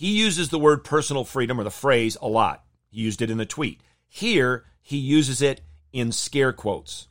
He 0.00 0.12
uses 0.12 0.48
the 0.48 0.58
word 0.58 0.82
personal 0.82 1.24
freedom 1.24 1.60
or 1.60 1.62
the 1.62 1.70
phrase 1.70 2.16
a 2.22 2.26
lot. 2.26 2.64
He 2.88 3.02
used 3.02 3.20
it 3.20 3.28
in 3.28 3.36
the 3.36 3.44
tweet. 3.44 3.82
Here, 4.08 4.64
he 4.80 4.96
uses 4.96 5.42
it 5.42 5.60
in 5.92 6.10
scare 6.10 6.54
quotes. 6.54 7.08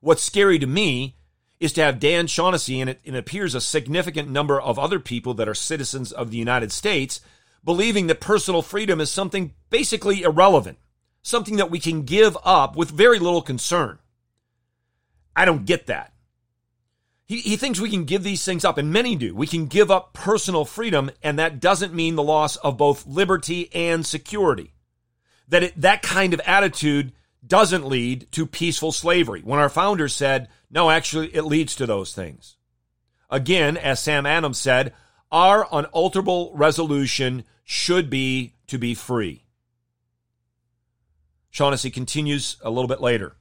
What's 0.00 0.22
scary 0.22 0.58
to 0.58 0.66
me 0.66 1.16
is 1.60 1.72
to 1.72 1.82
have 1.82 1.98
Dan 1.98 2.26
Shaughnessy 2.26 2.82
and 2.82 2.90
it, 2.90 3.00
it 3.04 3.14
appears 3.14 3.54
a 3.54 3.60
significant 3.62 4.28
number 4.28 4.60
of 4.60 4.78
other 4.78 5.00
people 5.00 5.32
that 5.32 5.48
are 5.48 5.54
citizens 5.54 6.12
of 6.12 6.30
the 6.30 6.36
United 6.36 6.72
States 6.72 7.22
believing 7.64 8.06
that 8.08 8.20
personal 8.20 8.60
freedom 8.60 9.00
is 9.00 9.10
something 9.10 9.54
basically 9.70 10.24
irrelevant, 10.24 10.76
something 11.22 11.56
that 11.56 11.70
we 11.70 11.78
can 11.78 12.02
give 12.02 12.36
up 12.44 12.76
with 12.76 12.90
very 12.90 13.18
little 13.18 13.40
concern. 13.40 13.98
I 15.34 15.46
don't 15.46 15.64
get 15.64 15.86
that. 15.86 16.12
He, 17.26 17.38
he 17.38 17.56
thinks 17.56 17.80
we 17.80 17.90
can 17.90 18.04
give 18.04 18.22
these 18.22 18.44
things 18.44 18.64
up, 18.64 18.76
and 18.76 18.92
many 18.92 19.16
do. 19.16 19.34
We 19.34 19.46
can 19.46 19.66
give 19.66 19.90
up 19.90 20.12
personal 20.12 20.64
freedom, 20.64 21.10
and 21.22 21.38
that 21.38 21.60
doesn't 21.60 21.94
mean 21.94 22.16
the 22.16 22.22
loss 22.22 22.56
of 22.56 22.76
both 22.76 23.06
liberty 23.06 23.74
and 23.74 24.04
security. 24.04 24.74
That 25.48 25.62
it, 25.62 25.80
that 25.80 26.02
kind 26.02 26.34
of 26.34 26.40
attitude 26.40 27.12
doesn't 27.46 27.86
lead 27.86 28.30
to 28.32 28.46
peaceful 28.46 28.92
slavery. 28.92 29.40
When 29.40 29.58
our 29.58 29.68
founders 29.68 30.14
said, 30.14 30.48
no, 30.70 30.90
actually, 30.90 31.34
it 31.34 31.42
leads 31.42 31.76
to 31.76 31.86
those 31.86 32.14
things. 32.14 32.56
Again, 33.30 33.76
as 33.76 34.00
Sam 34.00 34.26
Adams 34.26 34.58
said, 34.58 34.92
our 35.32 35.66
unalterable 35.72 36.52
resolution 36.54 37.44
should 37.64 38.10
be 38.10 38.54
to 38.66 38.78
be 38.78 38.94
free. 38.94 39.44
Shaughnessy 41.50 41.90
continues 41.90 42.56
a 42.62 42.70
little 42.70 42.88
bit 42.88 43.00
later. 43.00 43.36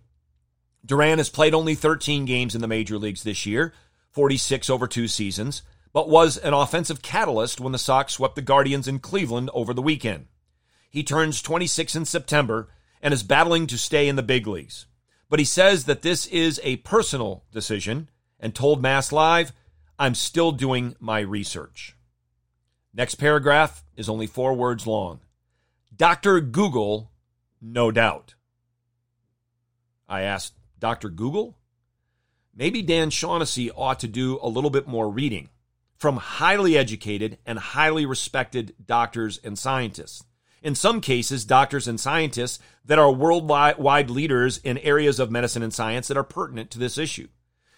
Duran 0.85 1.17
has 1.17 1.29
played 1.29 1.53
only 1.53 1.75
13 1.75 2.25
games 2.25 2.55
in 2.55 2.61
the 2.61 2.67
major 2.67 2.97
leagues 2.97 3.23
this 3.23 3.45
year, 3.45 3.73
46 4.11 4.69
over 4.69 4.87
two 4.87 5.07
seasons, 5.07 5.63
but 5.93 6.09
was 6.09 6.37
an 6.37 6.53
offensive 6.53 7.01
catalyst 7.01 7.59
when 7.59 7.71
the 7.71 7.77
Sox 7.77 8.13
swept 8.13 8.35
the 8.35 8.41
Guardians 8.41 8.87
in 8.87 8.99
Cleveland 8.99 9.49
over 9.53 9.73
the 9.73 9.81
weekend. 9.81 10.27
He 10.89 11.03
turns 11.03 11.41
26 11.41 11.95
in 11.95 12.05
September 12.05 12.69
and 13.01 13.13
is 13.13 13.23
battling 13.23 13.67
to 13.67 13.77
stay 13.77 14.07
in 14.07 14.15
the 14.15 14.23
big 14.23 14.45
leagues. 14.45 14.85
But 15.29 15.39
he 15.39 15.45
says 15.45 15.85
that 15.85 16.01
this 16.01 16.27
is 16.27 16.59
a 16.63 16.77
personal 16.77 17.43
decision 17.51 18.09
and 18.39 18.53
told 18.53 18.81
Mass 18.81 19.11
Live, 19.11 19.53
I'm 19.97 20.15
still 20.15 20.51
doing 20.51 20.95
my 20.99 21.19
research. 21.19 21.95
Next 22.93 23.15
paragraph 23.15 23.83
is 23.95 24.09
only 24.09 24.27
four 24.27 24.53
words 24.53 24.85
long. 24.85 25.21
Dr. 25.95 26.41
Google, 26.41 27.11
no 27.61 27.91
doubt. 27.91 28.35
I 30.07 30.21
asked, 30.21 30.53
Dr. 30.83 31.07
Google? 31.07 31.57
Maybe 32.53 32.81
Dan 32.81 33.09
Shaughnessy 33.09 33.71
ought 33.71 34.01
to 34.01 34.07
do 34.09 34.37
a 34.41 34.49
little 34.49 34.69
bit 34.69 34.85
more 34.85 35.09
reading 35.09 35.47
from 35.95 36.17
highly 36.17 36.77
educated 36.77 37.37
and 37.45 37.57
highly 37.57 38.05
respected 38.05 38.75
doctors 38.85 39.39
and 39.45 39.57
scientists. 39.57 40.25
In 40.61 40.75
some 40.75 40.99
cases, 40.99 41.45
doctors 41.45 41.87
and 41.87 41.97
scientists 41.97 42.59
that 42.83 42.99
are 42.99 43.09
worldwide 43.09 44.09
leaders 44.09 44.57
in 44.57 44.77
areas 44.79 45.21
of 45.21 45.31
medicine 45.31 45.63
and 45.63 45.73
science 45.73 46.09
that 46.09 46.17
are 46.17 46.23
pertinent 46.23 46.69
to 46.71 46.79
this 46.79 46.97
issue. 46.97 47.29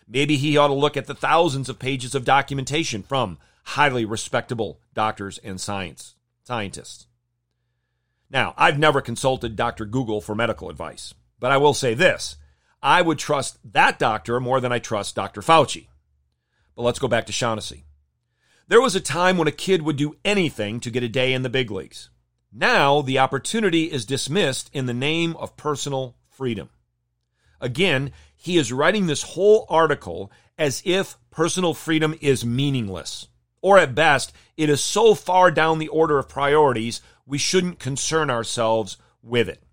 Maybe 0.08 0.36
he 0.36 0.58
ought 0.58 0.70
to 0.70 0.74
look 0.74 0.98
at 0.98 1.06
the 1.06 1.14
thousands 1.14 1.70
of 1.70 1.78
pages 1.78 2.16
of 2.16 2.26
documentation 2.26 3.04
from 3.04 3.38
highly 3.66 4.04
respectable 4.04 4.80
doctors 4.96 5.38
and 5.38 5.62
science 5.62 6.16
scientists. 6.42 7.06
Now, 8.32 8.56
I've 8.58 8.80
never 8.80 9.00
consulted 9.00 9.56
Dr. 9.56 9.86
Google 9.86 10.22
for 10.22 10.34
medical 10.34 10.72
advice, 10.72 11.14
but 11.40 11.52
I 11.52 11.58
will 11.58 11.76
say 11.76 11.94
this 11.94 12.38
I 12.82 13.02
would 13.02 13.18
trust 13.18 13.58
that 13.74 13.98
doctor 14.00 14.40
more 14.40 14.60
than 14.60 14.72
I 14.72 14.80
trust 14.80 15.16
Dr. 15.16 15.42
Fauci. 15.42 15.88
But 16.76 16.84
let's 16.84 17.00
go 17.00 17.08
back 17.08 17.26
to 17.28 17.32
Shaughnessy. 17.32 17.86
There 18.68 18.82
was 18.82 18.96
a 18.96 19.02
time 19.02 19.38
when 19.38 19.48
a 19.48 19.52
kid 19.52 19.84
would 19.84 19.96
do 19.96 20.16
anything 20.26 20.80
to 20.80 20.92
get 20.92 21.04
a 21.04 21.10
day 21.10 21.34
in 21.34 21.44
the 21.44 21.50
big 21.50 21.70
leagues. 21.72 22.10
Now 22.52 23.02
the 23.02 23.20
opportunity 23.20 23.92
is 23.92 24.06
dismissed 24.06 24.70
in 24.74 24.86
the 24.86 24.94
name 24.94 25.36
of 25.38 25.58
personal 25.58 26.16
freedom. 26.30 26.70
Again, 27.62 28.12
he 28.36 28.58
is 28.58 28.72
writing 28.72 29.08
this 29.08 29.24
whole 29.24 29.66
article 29.70 30.32
as 30.58 30.82
if 30.86 31.18
personal 31.32 31.74
freedom 31.74 32.16
is 32.22 32.46
meaningless. 32.46 33.28
Or 33.62 33.78
at 33.78 33.96
best, 33.96 34.34
it 34.58 34.70
is 34.70 34.84
so 34.84 35.16
far 35.16 35.52
down 35.52 35.80
the 35.80 35.88
order 35.88 36.20
of 36.20 36.30
priorities, 36.30 37.02
we 37.26 37.38
shouldn't 37.38 37.80
concern 37.80 38.30
ourselves 38.30 38.98
with 39.22 39.50
it. 39.50 39.64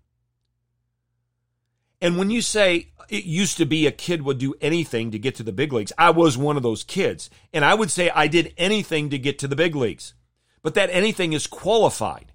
And 2.03 2.17
when 2.17 2.29
you 2.29 2.41
say 2.41 2.89
it 3.07 3.23
used 3.23 3.55
to 3.57 3.65
be 3.65 3.87
a 3.87 3.91
kid 3.91 4.23
would 4.23 4.37
do 4.37 4.55
anything 4.59 5.09
to 5.11 5.17
get 5.17 5.35
to 5.35 5.43
the 5.43 5.53
big 5.53 5.71
leagues, 5.71 5.93
I 5.97 6.09
was 6.09 6.37
one 6.37 6.57
of 6.57 6.63
those 6.63 6.83
kids. 6.83 7.29
And 7.53 7.63
I 7.63 7.75
would 7.75 7.89
say 7.89 8.09
I 8.09 8.27
did 8.27 8.53
anything 8.57 9.09
to 9.09 9.17
get 9.17 9.39
to 9.39 9.47
the 9.47 9.55
big 9.55 9.73
leagues. 9.73 10.13
But 10.61 10.73
that 10.73 10.89
anything 10.89 11.31
is 11.31 11.47
qualified. 11.47 12.33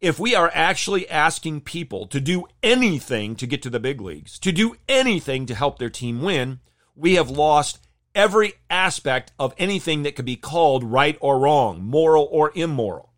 If 0.00 0.18
we 0.18 0.34
are 0.34 0.50
actually 0.52 1.08
asking 1.08 1.60
people 1.60 2.08
to 2.08 2.20
do 2.20 2.46
anything 2.60 3.36
to 3.36 3.46
get 3.46 3.62
to 3.62 3.70
the 3.70 3.78
big 3.78 4.00
leagues, 4.00 4.36
to 4.40 4.50
do 4.50 4.74
anything 4.88 5.46
to 5.46 5.54
help 5.54 5.78
their 5.78 5.90
team 5.90 6.20
win, 6.20 6.58
we 6.96 7.14
have 7.14 7.30
lost 7.30 7.78
every 8.16 8.54
aspect 8.68 9.30
of 9.38 9.54
anything 9.58 10.02
that 10.02 10.16
could 10.16 10.24
be 10.24 10.34
called 10.34 10.82
right 10.82 11.16
or 11.20 11.38
wrong, 11.38 11.84
moral 11.84 12.28
or 12.32 12.50
immoral. 12.56 13.12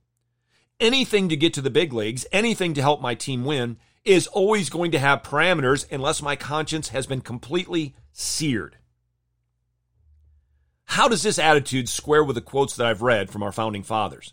Anything 0.78 1.30
to 1.30 1.36
get 1.36 1.54
to 1.54 1.62
the 1.62 1.70
big 1.70 1.94
leagues, 1.94 2.26
anything 2.32 2.74
to 2.74 2.82
help 2.82 3.00
my 3.00 3.14
team 3.14 3.46
win 3.46 3.78
is 4.04 4.26
always 4.28 4.70
going 4.70 4.90
to 4.92 4.98
have 4.98 5.22
parameters 5.22 5.90
unless 5.92 6.22
my 6.22 6.36
conscience 6.36 6.88
has 6.88 7.06
been 7.06 7.20
completely 7.20 7.94
seared. 8.12 8.76
How 10.84 11.08
does 11.08 11.22
this 11.22 11.38
attitude 11.38 11.88
square 11.88 12.24
with 12.24 12.34
the 12.34 12.40
quotes 12.40 12.76
that 12.76 12.86
I've 12.86 13.02
read 13.02 13.30
from 13.30 13.42
our 13.42 13.52
founding 13.52 13.82
fathers? 13.82 14.32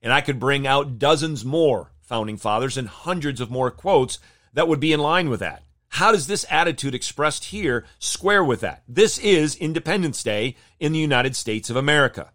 And 0.00 0.12
I 0.12 0.20
could 0.20 0.38
bring 0.38 0.66
out 0.66 0.98
dozens 0.98 1.44
more 1.44 1.92
founding 2.00 2.36
fathers 2.36 2.78
and 2.78 2.88
hundreds 2.88 3.40
of 3.40 3.50
more 3.50 3.70
quotes 3.70 4.18
that 4.54 4.68
would 4.68 4.80
be 4.80 4.92
in 4.92 5.00
line 5.00 5.28
with 5.28 5.40
that. 5.40 5.64
How 5.88 6.12
does 6.12 6.26
this 6.26 6.46
attitude 6.48 6.94
expressed 6.94 7.46
here 7.46 7.84
square 7.98 8.44
with 8.44 8.60
that? 8.60 8.82
This 8.88 9.18
is 9.18 9.56
Independence 9.56 10.22
Day 10.22 10.56
in 10.78 10.92
the 10.92 10.98
United 10.98 11.34
States 11.34 11.70
of 11.70 11.76
America. 11.76 12.30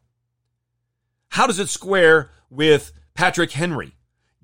How 1.30 1.48
does 1.48 1.60
it 1.60 1.70
square 1.70 2.30
with 2.50 2.92
Patrick 3.14 3.52
Henry? 3.52 3.96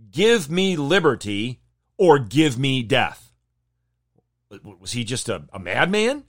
Give 0.10 0.50
me 0.50 0.76
liberty 0.76 1.59
or 2.00 2.18
give 2.18 2.58
me 2.58 2.82
death. 2.82 3.32
Was 4.64 4.94
he 4.94 5.04
just 5.04 5.30
a, 5.30 5.44
a 5.54 5.60
madman? 5.60 6.24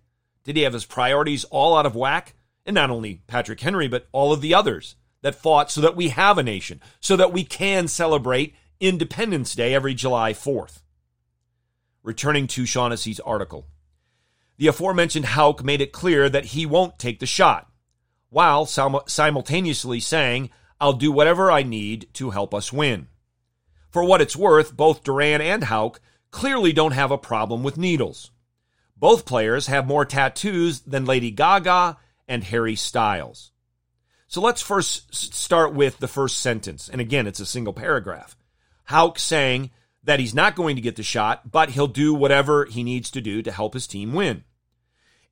Did 0.44 0.56
he 0.56 0.62
have 0.62 0.74
his 0.74 0.84
priorities 0.84 1.44
all 1.44 1.76
out 1.76 1.86
of 1.86 1.94
whack? 1.94 2.34
And 2.66 2.74
not 2.74 2.90
only 2.90 3.22
Patrick 3.26 3.60
Henry, 3.60 3.88
but 3.88 4.08
all 4.12 4.32
of 4.32 4.42
the 4.42 4.52
others 4.52 4.96
that 5.22 5.36
fought 5.36 5.70
so 5.70 5.80
that 5.80 5.96
we 5.96 6.08
have 6.08 6.36
a 6.36 6.42
nation, 6.42 6.82
so 6.98 7.16
that 7.16 7.32
we 7.32 7.44
can 7.44 7.88
celebrate 7.88 8.54
Independence 8.80 9.54
Day 9.54 9.72
every 9.72 9.94
July 9.94 10.32
4th. 10.32 10.82
Returning 12.02 12.46
to 12.48 12.66
Shaughnessy's 12.66 13.20
article. 13.20 13.66
The 14.56 14.66
aforementioned 14.66 15.26
Houck 15.26 15.62
made 15.62 15.80
it 15.80 15.92
clear 15.92 16.28
that 16.28 16.46
he 16.46 16.66
won't 16.66 16.98
take 16.98 17.20
the 17.20 17.26
shot, 17.26 17.70
while 18.28 18.66
simultaneously 18.66 20.00
saying, 20.00 20.50
I'll 20.80 20.94
do 20.94 21.12
whatever 21.12 21.50
I 21.50 21.62
need 21.62 22.08
to 22.14 22.30
help 22.30 22.54
us 22.54 22.72
win. 22.72 23.08
For 23.90 24.04
what 24.04 24.20
it's 24.20 24.36
worth, 24.36 24.76
both 24.76 25.02
Duran 25.02 25.40
and 25.40 25.64
Houck 25.64 26.00
clearly 26.30 26.72
don't 26.72 26.92
have 26.92 27.10
a 27.10 27.18
problem 27.18 27.62
with 27.62 27.76
needles. 27.76 28.30
Both 28.96 29.26
players 29.26 29.66
have 29.66 29.86
more 29.86 30.04
tattoos 30.04 30.80
than 30.80 31.04
Lady 31.04 31.30
Gaga 31.30 31.98
and 32.28 32.44
Harry 32.44 32.76
Styles. 32.76 33.50
So 34.28 34.40
let's 34.40 34.62
first 34.62 35.12
start 35.14 35.74
with 35.74 35.98
the 35.98 36.06
first 36.06 36.38
sentence. 36.38 36.88
And 36.88 37.00
again, 37.00 37.26
it's 37.26 37.40
a 37.40 37.46
single 37.46 37.72
paragraph. 37.72 38.36
Houck 38.84 39.18
saying 39.18 39.70
that 40.04 40.20
he's 40.20 40.34
not 40.34 40.54
going 40.54 40.76
to 40.76 40.82
get 40.82 40.96
the 40.96 41.02
shot, 41.02 41.50
but 41.50 41.70
he'll 41.70 41.88
do 41.88 42.14
whatever 42.14 42.66
he 42.66 42.84
needs 42.84 43.10
to 43.10 43.20
do 43.20 43.42
to 43.42 43.50
help 43.50 43.74
his 43.74 43.86
team 43.86 44.12
win. 44.12 44.44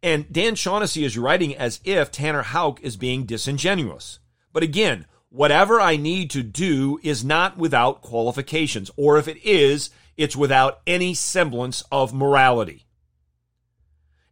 And 0.02 0.32
Dan 0.32 0.54
Shaughnessy 0.54 1.04
is 1.04 1.18
writing 1.18 1.54
as 1.56 1.80
if 1.84 2.10
Tanner 2.10 2.42
Houck 2.42 2.80
is 2.82 2.96
being 2.96 3.24
disingenuous. 3.24 4.18
But 4.52 4.62
again, 4.62 5.06
whatever 5.30 5.80
I 5.80 5.96
need 5.96 6.30
to 6.30 6.42
do 6.42 6.98
is 7.02 7.24
not 7.24 7.56
without 7.58 8.02
qualifications, 8.02 8.90
or 8.96 9.18
if 9.18 9.28
it 9.28 9.38
is, 9.44 9.90
it's 10.16 10.36
without 10.36 10.80
any 10.86 11.14
semblance 11.14 11.82
of 11.92 12.14
morality. 12.14 12.86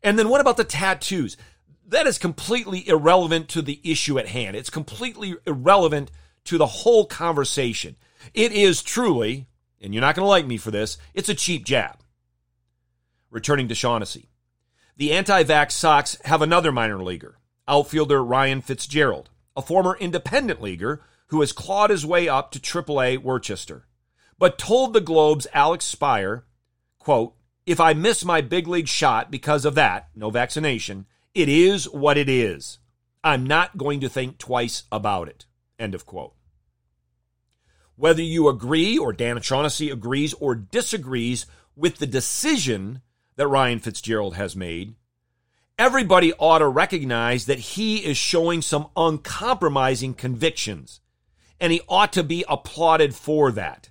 And 0.02 0.18
then 0.18 0.28
what 0.28 0.40
about 0.40 0.56
the 0.56 0.64
tattoos? 0.64 1.36
That 1.86 2.06
is 2.06 2.18
completely 2.18 2.86
irrelevant 2.88 3.48
to 3.50 3.62
the 3.62 3.80
issue 3.84 4.18
at 4.18 4.28
hand. 4.28 4.56
It's 4.56 4.70
completely 4.70 5.34
irrelevant 5.46 6.10
to 6.44 6.58
the 6.58 6.66
whole 6.66 7.06
conversation. 7.06 7.96
It 8.34 8.52
is 8.52 8.82
truly, 8.82 9.46
and 9.80 9.94
you're 9.94 10.00
not 10.00 10.14
going 10.14 10.24
to 10.24 10.28
like 10.28 10.46
me 10.46 10.56
for 10.56 10.70
this, 10.70 10.98
it's 11.14 11.28
a 11.28 11.34
cheap 11.34 11.64
jab. 11.64 12.00
Returning 13.30 13.68
to 13.68 13.74
Shaughnessy. 13.74 14.30
The 14.96 15.12
anti 15.12 15.44
vax 15.44 15.72
Sox 15.72 16.16
have 16.24 16.40
another 16.40 16.72
minor 16.72 17.02
leaguer, 17.02 17.38
outfielder 17.68 18.24
Ryan 18.24 18.62
Fitzgerald 18.62 19.30
a 19.56 19.62
former 19.62 19.96
independent 19.98 20.60
leaguer 20.60 21.02
who 21.28 21.40
has 21.40 21.52
clawed 21.52 21.90
his 21.90 22.06
way 22.06 22.28
up 22.28 22.50
to 22.52 22.60
AAA 22.60 23.18
Worcester, 23.18 23.86
but 24.38 24.58
told 24.58 24.92
the 24.92 25.00
Globe's 25.00 25.46
Alex 25.52 25.92
Speier, 25.92 26.42
quote, 26.98 27.34
if 27.64 27.80
I 27.80 27.94
miss 27.94 28.24
my 28.24 28.40
big 28.40 28.68
league 28.68 28.86
shot 28.86 29.30
because 29.30 29.64
of 29.64 29.74
that, 29.74 30.08
no 30.14 30.30
vaccination, 30.30 31.06
it 31.34 31.48
is 31.48 31.88
what 31.90 32.16
it 32.16 32.28
is. 32.28 32.78
I'm 33.24 33.44
not 33.44 33.76
going 33.76 34.00
to 34.00 34.08
think 34.08 34.38
twice 34.38 34.84
about 34.92 35.28
it. 35.28 35.46
End 35.78 35.94
of 35.94 36.06
quote. 36.06 36.34
Whether 37.96 38.22
you 38.22 38.48
agree 38.48 38.96
or 38.96 39.12
Dan 39.12 39.38
O'Shaughnessy 39.38 39.90
agrees 39.90 40.32
or 40.34 40.54
disagrees 40.54 41.46
with 41.74 41.98
the 41.98 42.06
decision 42.06 43.00
that 43.36 43.48
Ryan 43.48 43.80
Fitzgerald 43.80 44.36
has 44.36 44.54
made, 44.54 44.94
everybody 45.78 46.32
ought 46.34 46.58
to 46.58 46.68
recognize 46.68 47.46
that 47.46 47.58
he 47.58 47.98
is 47.98 48.16
showing 48.16 48.62
some 48.62 48.88
uncompromising 48.96 50.14
convictions, 50.14 51.00
and 51.60 51.72
he 51.72 51.80
ought 51.88 52.12
to 52.14 52.22
be 52.22 52.44
applauded 52.48 53.14
for 53.14 53.52
that. 53.52 53.90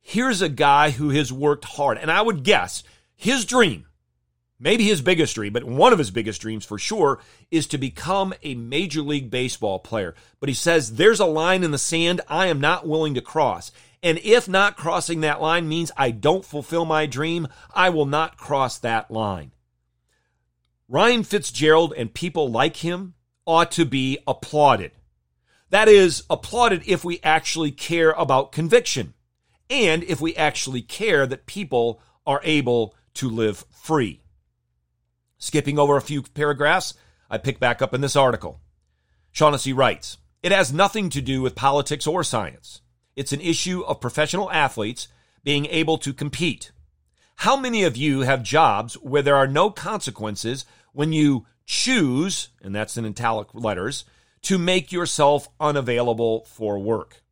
Here's 0.00 0.42
a 0.42 0.48
guy 0.48 0.90
who 0.90 1.10
has 1.10 1.32
worked 1.32 1.64
hard, 1.64 1.98
and 1.98 2.10
I 2.10 2.22
would 2.22 2.44
guess 2.44 2.82
his 3.16 3.44
dream, 3.44 3.86
maybe 4.58 4.84
his 4.84 5.00
biggest 5.00 5.34
dream, 5.34 5.52
but 5.52 5.64
one 5.64 5.92
of 5.92 5.98
his 5.98 6.10
biggest 6.10 6.40
dreams 6.40 6.64
for 6.64 6.78
sure, 6.78 7.20
is 7.50 7.66
to 7.68 7.78
become 7.78 8.34
a 8.42 8.54
Major 8.54 9.02
League 9.02 9.30
Baseball 9.30 9.78
player. 9.78 10.14
But 10.38 10.48
he 10.48 10.54
says, 10.54 10.94
There's 10.94 11.20
a 11.20 11.26
line 11.26 11.64
in 11.64 11.70
the 11.70 11.78
sand 11.78 12.20
I 12.28 12.46
am 12.46 12.60
not 12.60 12.86
willing 12.86 13.14
to 13.14 13.20
cross. 13.20 13.72
And 14.02 14.18
if 14.18 14.48
not 14.48 14.76
crossing 14.76 15.22
that 15.22 15.40
line 15.40 15.66
means 15.66 15.90
I 15.96 16.12
don't 16.12 16.44
fulfill 16.44 16.84
my 16.84 17.06
dream, 17.06 17.48
I 17.74 17.90
will 17.90 18.06
not 18.06 18.36
cross 18.36 18.78
that 18.78 19.10
line. 19.10 19.50
Ryan 20.88 21.24
Fitzgerald 21.24 21.92
and 21.96 22.14
people 22.14 22.50
like 22.50 22.76
him 22.76 23.14
ought 23.44 23.72
to 23.72 23.84
be 23.84 24.18
applauded. 24.26 24.92
That 25.70 25.88
is, 25.88 26.22
applauded 26.30 26.82
if 26.86 27.04
we 27.04 27.20
actually 27.24 27.72
care 27.72 28.12
about 28.12 28.52
conviction 28.52 29.14
and 29.68 30.04
if 30.04 30.20
we 30.20 30.36
actually 30.36 30.82
care 30.82 31.26
that 31.26 31.46
people 31.46 32.00
are 32.24 32.40
able 32.44 32.94
to 33.14 33.28
live 33.28 33.64
free. 33.70 34.20
Skipping 35.38 35.78
over 35.78 35.96
a 35.96 36.02
few 36.02 36.22
paragraphs, 36.22 36.94
I 37.28 37.38
pick 37.38 37.58
back 37.58 37.82
up 37.82 37.92
in 37.92 38.00
this 38.00 38.16
article. 38.16 38.60
Shaughnessy 39.32 39.72
writes 39.72 40.18
It 40.42 40.52
has 40.52 40.72
nothing 40.72 41.10
to 41.10 41.20
do 41.20 41.42
with 41.42 41.56
politics 41.56 42.06
or 42.06 42.22
science. 42.22 42.80
It's 43.16 43.32
an 43.32 43.40
issue 43.40 43.82
of 43.82 44.00
professional 44.00 44.50
athletes 44.52 45.08
being 45.42 45.66
able 45.66 45.98
to 45.98 46.12
compete. 46.12 46.70
How 47.36 47.56
many 47.56 47.84
of 47.84 47.96
you 47.96 48.20
have 48.22 48.42
jobs 48.42 48.94
where 48.94 49.22
there 49.22 49.36
are 49.36 49.46
no 49.46 49.70
consequences 49.70 50.64
when 50.92 51.12
you 51.12 51.46
choose, 51.66 52.48
and 52.62 52.74
that's 52.74 52.96
in 52.96 53.04
italic 53.04 53.48
letters, 53.54 54.04
to 54.42 54.58
make 54.58 54.90
yourself 54.90 55.48
unavailable 55.60 56.44
for 56.46 56.78
work? 56.78 57.22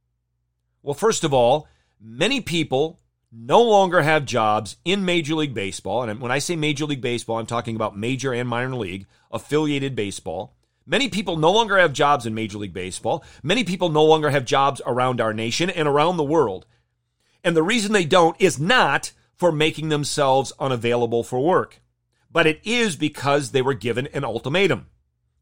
Well, 0.83 0.95
first 0.95 1.25
of 1.25 1.33
all, 1.33 1.67
many 1.99 2.43
people 2.43 3.01
no 3.33 3.63
longer 3.63 4.03
have 4.03 4.27
jobs 4.27 4.77
in 4.85 5.05
Major 5.05 5.35
League 5.35 5.55
Baseball. 5.55 6.03
And 6.03 6.21
when 6.21 6.31
I 6.31 6.39
say 6.39 6.55
Major 6.55 6.85
League 6.85 7.01
Baseball, 7.01 7.39
I'm 7.39 7.47
talking 7.47 7.75
about 7.75 7.97
major 7.97 8.33
and 8.33 8.49
minor 8.49 8.77
league 8.77 9.07
affiliated 9.33 9.97
baseball. 9.97 10.55
Many 10.87 11.09
people 11.09 11.37
no 11.37 11.51
longer 11.51 11.79
have 11.79 11.95
jobs 11.95 12.27
in 12.27 12.35
Major 12.35 12.59
League 12.59 12.75
Baseball. 12.75 13.25
Many 13.43 13.65
people 13.65 13.89
no 13.89 14.05
longer 14.05 14.29
have 14.29 14.45
jobs 14.45 14.83
around 14.87 15.21
our 15.21 15.33
nation 15.33 15.71
and 15.71 15.89
around 15.89 16.19
the 16.19 16.23
world. 16.23 16.67
And 17.43 17.57
the 17.57 17.63
reason 17.63 17.93
they 17.93 18.05
don't 18.05 18.39
is 18.39 18.61
not 18.61 19.13
for 19.37 19.53
making 19.53 19.89
themselves 19.89 20.53
unavailable 20.59 21.23
for 21.25 21.41
work, 21.41 21.81
but 22.31 22.47
it 22.47 22.61
is 22.65 22.97
because 22.97 23.51
they 23.51 23.63
were 23.63 23.75
given 23.75 24.07
an 24.09 24.25
ultimatum 24.25 24.87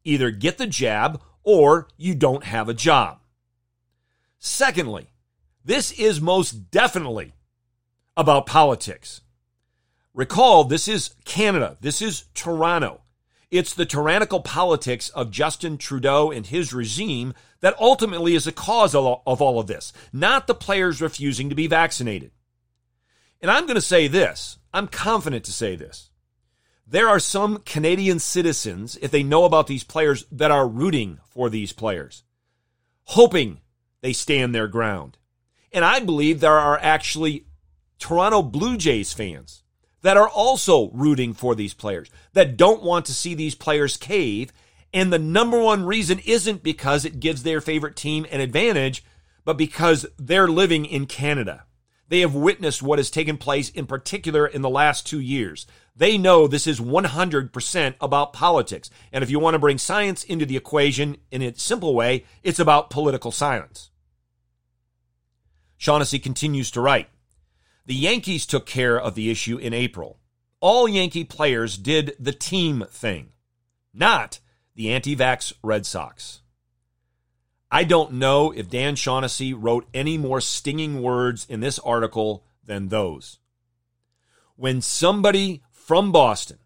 either 0.05 0.31
get 0.31 0.59
the 0.59 0.67
jab 0.67 1.21
or 1.43 1.89
you 1.97 2.15
don't 2.15 2.45
have 2.45 2.69
a 2.69 2.75
job. 2.75 3.21
Secondly, 4.39 5.11
this 5.65 5.93
is 5.93 6.21
most 6.21 6.71
definitely 6.71 7.35
about 8.17 8.47
politics. 8.47 9.21
Recall, 10.13 10.65
this 10.65 10.89
is 10.89 11.15
Canada. 11.25 11.77
This 11.81 12.03
is 12.03 12.25
Toronto. 12.35 13.03
It's 13.51 13.75
the 13.75 13.87
tyrannical 13.87 14.41
politics 14.41 15.09
of 15.11 15.31
Justin 15.31 15.79
Trudeau 15.79 16.31
and 16.31 16.47
his 16.47 16.73
regime 16.73 17.35
that 17.61 17.79
ultimately 17.79 18.35
is 18.35 18.45
the 18.45 18.53
cause 18.53 18.95
of 18.95 19.05
all 19.05 19.61
of 19.61 19.67
this, 19.67 19.93
not 20.13 20.47
the 20.47 20.55
players 20.55 21.01
refusing 21.01 21.49
to 21.49 21.55
be 21.55 21.67
vaccinated. 21.67 22.33
And 23.43 23.51
I'm 23.51 23.67
going 23.67 23.75
to 23.75 23.81
say 23.81 24.07
this 24.07 24.59
I'm 24.73 24.87
confident 24.89 25.45
to 25.45 25.53
say 25.53 25.77
this. 25.77 26.09
There 26.87 27.09
are 27.09 27.21
some 27.21 27.59
Canadian 27.59 28.19
citizens, 28.19 28.99
if 29.03 29.11
they 29.11 29.23
know 29.23 29.45
about 29.45 29.67
these 29.67 29.85
players, 29.85 30.25
that 30.31 30.51
are 30.51 30.69
rooting 30.69 31.19
for 31.25 31.51
these 31.51 31.73
players, 31.73 32.23
hoping 33.05 33.61
they 34.01 34.13
stand 34.13 34.55
their 34.55 34.69
ground. 34.69 35.19
And 35.73 35.85
I 35.85 36.01
believe 36.01 36.41
there 36.41 36.59
are 36.59 36.79
actually 36.79 37.47
Toronto 37.99 38.43
Blue 38.43 38.77
Jays 38.77 39.13
fans 39.13 39.63
that 40.03 40.17
are 40.17 40.29
also 40.29 40.91
rooting 40.91 41.33
for 41.33 41.55
these 41.55 41.75
players, 41.75 42.11
that 42.35 42.57
don't 42.57 42.83
want 42.83 43.07
to 43.07 43.15
see 43.15 43.35
these 43.35 43.55
players 43.55 43.97
cave. 43.97 44.53
And 44.93 45.13
the 45.13 45.19
number 45.19 45.59
one 45.59 45.85
reason 45.85 46.19
isn't 46.27 46.63
because 46.63 47.05
it 47.05 47.21
gives 47.21 47.43
their 47.43 47.61
favorite 47.61 47.97
team 47.97 48.27
an 48.31 48.41
advantage, 48.41 49.05
but 49.45 49.57
because 49.57 50.05
they're 50.19 50.49
living 50.49 50.85
in 50.85 51.07
Canada. 51.07 51.65
They 52.13 52.21
have 52.21 52.35
witnessed 52.35 52.83
what 52.83 52.99
has 52.99 53.09
taken 53.09 53.39
place, 53.39 53.71
in 53.71 53.87
particular 53.87 54.47
in 54.47 54.61
the 54.61 54.69
last 54.69 55.07
two 55.07 55.19
years. 55.19 55.67
They 55.97 56.19
know 56.19 56.47
this 56.47 56.67
is 56.67 56.79
100% 56.79 57.95
about 58.03 58.35
politics. 58.35 58.91
And 59.15 59.25
if 59.25 59.31
you 59.31 59.39
want 59.39 59.55
to 59.55 59.59
bring 59.59 59.79
science 59.79 60.23
into 60.23 60.45
the 60.45 60.59
equation 60.59 61.17
in 61.31 61.41
a 61.41 61.55
simple 61.55 61.95
way, 61.95 62.27
it's 62.43 62.59
about 62.59 62.91
political 62.91 63.33
silence. 63.33 63.93
Shaughnessy 65.79 66.19
continues 66.19 66.71
to 66.73 66.83
write 66.83 67.09
The 67.87 67.95
Yankees 67.95 68.45
took 68.45 68.67
care 68.67 69.01
of 69.01 69.15
the 69.15 69.31
issue 69.31 69.57
in 69.57 69.73
April. 69.73 70.19
All 70.61 70.87
Yankee 70.87 71.25
players 71.25 71.79
did 71.79 72.15
the 72.21 72.33
team 72.33 72.85
thing, 72.91 73.31
not 73.95 74.39
the 74.75 74.93
anti 74.93 75.17
vax 75.17 75.55
Red 75.65 75.87
Sox. 75.87 76.42
I 77.75 77.85
don't 77.85 78.13
know 78.13 78.51
if 78.51 78.69
Dan 78.69 78.97
Shaughnessy 78.97 79.55
wrote 79.55 79.89
any 79.95 80.19
more 80.19 80.43
stinging 80.43 81.01
words 81.01 81.47
in 81.49 81.61
this 81.61 81.79
article 81.79 82.45
than 82.63 82.89
those. 82.89 83.39
When 84.57 84.83
somebody 84.83 85.63
from 85.71 86.13
Boston, 86.13 86.59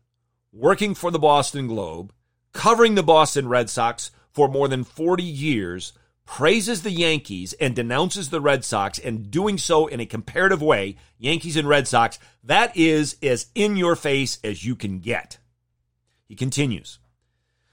working 0.53 0.97
for 0.97 1.13
the 1.13 1.21
Boston 1.21 1.69
Globe, 1.69 2.13
covering 2.53 2.97
the 2.97 3.05
Boston 3.05 3.47
Red 3.47 3.71
Sox 3.71 4.11
for 4.33 4.49
more 4.49 4.67
than 4.67 4.83
40 4.83 5.23
years, 5.23 5.93
praises 6.25 6.83
the 6.83 6.91
Yankees 6.91 7.53
and 7.53 7.77
denounces 7.77 8.31
the 8.31 8.41
Red 8.41 8.65
Sox 8.65 8.99
and 8.99 9.31
doing 9.31 9.59
so 9.59 9.87
in 9.87 10.01
a 10.01 10.07
comparative 10.07 10.61
way, 10.61 10.97
Yankees 11.19 11.57
and 11.57 11.69
Red 11.69 11.87
Sox, 11.87 12.19
that 12.43 12.77
is 12.77 13.17
as 13.23 13.47
in 13.55 13.77
your 13.77 13.95
face 13.95 14.41
as 14.43 14.65
you 14.65 14.75
can 14.75 14.99
get. 14.99 15.39
He 16.27 16.35
continues. 16.35 16.99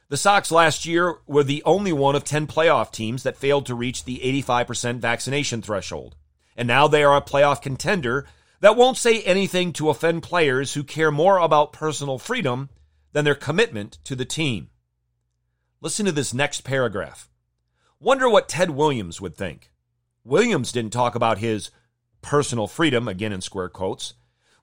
The 0.10 0.18
Sox 0.18 0.52
last 0.52 0.86
year 0.86 1.16
were 1.26 1.44
the 1.44 1.64
only 1.64 1.94
one 1.94 2.16
of 2.16 2.24
10 2.24 2.48
playoff 2.48 2.92
teams 2.92 3.24
that 3.24 3.38
failed 3.38 3.66
to 3.66 3.76
reach 3.76 4.04
the 4.04 4.20
85% 4.44 5.00
vaccination 5.00 5.62
threshold. 5.62 6.16
And 6.56 6.68
now 6.68 6.88
they 6.88 7.04
are 7.04 7.16
a 7.16 7.22
playoff 7.22 7.62
contender 7.62 8.28
that 8.60 8.76
won't 8.78 8.98
say 8.98 9.22
anything 9.24 9.74
to 9.74 9.90
offend 9.90 10.24
players 10.24 10.74
who 10.74 10.84
care 10.84 11.12
more 11.12 11.38
about 11.38 11.74
personal 11.74 12.18
freedom 12.18 12.70
than 13.12 13.26
their 13.26 13.36
commitment 13.36 13.98
to 14.04 14.16
the 14.16 14.26
team. 14.26 14.70
Listen 15.82 16.06
to 16.06 16.12
this 16.12 16.34
next 16.34 16.62
paragraph. 16.62 17.30
Wonder 18.00 18.30
what 18.30 18.50
Ted 18.50 18.70
Williams 18.70 19.20
would 19.20 19.36
think. 19.36 19.72
Williams 20.24 20.72
didn't 20.72 20.94
talk 20.94 21.16
about 21.16 21.40
his 21.40 21.72
personal 22.22 22.68
freedom, 22.68 23.08
again 23.08 23.34
in 23.34 23.42
square 23.42 23.70
quotes, 23.70 24.14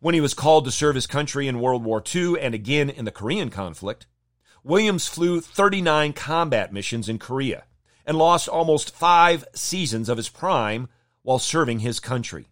when 0.00 0.14
he 0.14 0.20
was 0.20 0.34
called 0.34 0.64
to 0.64 0.70
serve 0.70 0.94
his 0.94 1.06
country 1.06 1.46
in 1.46 1.60
World 1.60 1.84
War 1.84 2.02
II 2.14 2.40
and 2.40 2.54
again 2.54 2.88
in 2.88 3.04
the 3.04 3.10
Korean 3.10 3.50
conflict. 3.50 4.06
Williams 4.62 5.06
flew 5.06 5.40
39 5.40 6.12
combat 6.12 6.72
missions 6.72 7.08
in 7.08 7.18
Korea 7.18 7.64
and 8.04 8.18
lost 8.18 8.48
almost 8.48 8.94
five 8.94 9.44
seasons 9.54 10.08
of 10.08 10.16
his 10.16 10.28
prime 10.28 10.88
while 11.22 11.38
serving 11.38 11.80
his 11.80 12.00
country. 12.00 12.48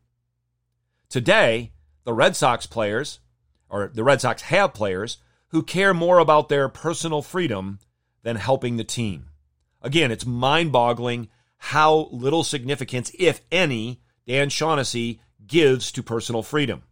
Today, 1.08 1.72
the 2.04 2.12
Red 2.12 2.36
Sox 2.36 2.66
players, 2.66 3.20
or 3.68 3.90
the 3.92 4.04
Red 4.04 4.20
Sox 4.20 4.42
have 4.42 4.74
players, 4.74 5.18
who 5.48 5.62
care 5.62 5.94
more 5.94 6.18
about 6.18 6.48
their 6.48 6.68
personal 6.68 7.22
freedom 7.22 7.78
than 8.22 8.36
helping 8.36 8.76
the 8.76 8.84
team. 8.84 9.30
Again, 9.82 10.10
it's 10.10 10.26
mind 10.26 10.72
boggling 10.72 11.28
how 11.58 12.08
little 12.12 12.44
significance, 12.44 13.10
if 13.18 13.40
any, 13.50 14.00
Dan 14.26 14.48
Shaughnessy 14.48 15.20
gives 15.46 15.90
to 15.92 16.02
personal 16.02 16.42
freedom. 16.42 16.82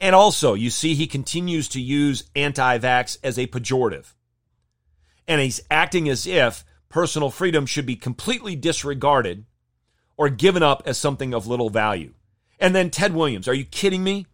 And 0.00 0.14
also, 0.14 0.54
you 0.54 0.70
see, 0.70 0.94
he 0.94 1.06
continues 1.06 1.68
to 1.68 1.80
use 1.80 2.24
anti 2.34 2.78
vax 2.78 3.18
as 3.22 3.38
a 3.38 3.46
pejorative. 3.46 4.14
And 5.28 5.40
he's 5.40 5.60
acting 5.70 6.08
as 6.08 6.26
if 6.26 6.64
personal 6.88 7.30
freedom 7.30 7.66
should 7.66 7.86
be 7.86 7.96
completely 7.96 8.56
disregarded 8.56 9.44
or 10.16 10.28
given 10.30 10.62
up 10.62 10.82
as 10.86 10.98
something 10.98 11.34
of 11.34 11.46
little 11.46 11.70
value. 11.70 12.14
And 12.58 12.74
then 12.74 12.90
Ted 12.90 13.14
Williams, 13.14 13.46
are 13.46 13.54
you 13.54 13.64
kidding 13.64 14.02
me? 14.02 14.26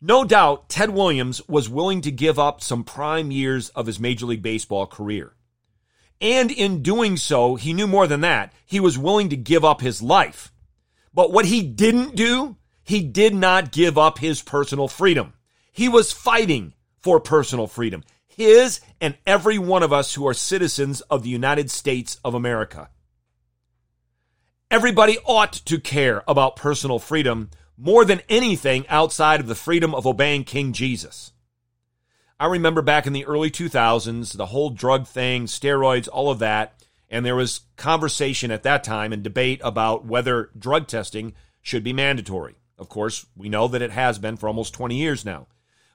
No 0.00 0.24
doubt 0.24 0.68
Ted 0.68 0.90
Williams 0.90 1.46
was 1.48 1.68
willing 1.68 2.00
to 2.00 2.10
give 2.10 2.38
up 2.38 2.60
some 2.60 2.82
prime 2.82 3.30
years 3.30 3.68
of 3.70 3.86
his 3.86 4.00
Major 4.00 4.26
League 4.26 4.42
Baseball 4.42 4.86
career. 4.86 5.34
And 6.20 6.50
in 6.50 6.82
doing 6.82 7.16
so, 7.16 7.56
he 7.56 7.72
knew 7.72 7.86
more 7.86 8.06
than 8.06 8.20
that. 8.22 8.52
He 8.64 8.80
was 8.80 8.98
willing 8.98 9.28
to 9.28 9.36
give 9.36 9.64
up 9.64 9.80
his 9.80 10.02
life. 10.02 10.52
But 11.12 11.32
what 11.32 11.44
he 11.44 11.62
didn't 11.62 12.16
do 12.16 12.56
He 12.84 13.02
did 13.02 13.34
not 13.34 13.72
give 13.72 13.96
up 13.96 14.18
his 14.18 14.42
personal 14.42 14.88
freedom. 14.88 15.34
He 15.72 15.88
was 15.88 16.12
fighting 16.12 16.74
for 17.00 17.20
personal 17.20 17.66
freedom. 17.66 18.04
His 18.26 18.80
and 19.00 19.16
every 19.26 19.58
one 19.58 19.82
of 19.82 19.92
us 19.92 20.14
who 20.14 20.26
are 20.26 20.34
citizens 20.34 21.00
of 21.02 21.22
the 21.22 21.28
United 21.28 21.70
States 21.70 22.18
of 22.24 22.34
America. 22.34 22.88
Everybody 24.70 25.18
ought 25.26 25.52
to 25.52 25.78
care 25.78 26.22
about 26.26 26.56
personal 26.56 26.98
freedom 26.98 27.50
more 27.76 28.04
than 28.04 28.22
anything 28.28 28.86
outside 28.88 29.40
of 29.40 29.46
the 29.46 29.54
freedom 29.54 29.94
of 29.94 30.06
obeying 30.06 30.44
King 30.44 30.72
Jesus. 30.72 31.32
I 32.40 32.46
remember 32.46 32.80
back 32.80 33.06
in 33.06 33.12
the 33.12 33.26
early 33.26 33.50
2000s, 33.50 34.36
the 34.36 34.46
whole 34.46 34.70
drug 34.70 35.06
thing, 35.06 35.44
steroids, 35.44 36.08
all 36.10 36.30
of 36.30 36.38
that, 36.38 36.82
and 37.10 37.24
there 37.24 37.36
was 37.36 37.60
conversation 37.76 38.50
at 38.50 38.62
that 38.62 38.82
time 38.82 39.12
and 39.12 39.22
debate 39.22 39.60
about 39.62 40.06
whether 40.06 40.50
drug 40.58 40.86
testing 40.88 41.34
should 41.60 41.84
be 41.84 41.92
mandatory. 41.92 42.56
Of 42.82 42.88
course, 42.88 43.24
we 43.36 43.48
know 43.48 43.68
that 43.68 43.80
it 43.80 43.92
has 43.92 44.18
been 44.18 44.36
for 44.36 44.48
almost 44.48 44.74
20 44.74 44.96
years 44.96 45.24
now. 45.24 45.46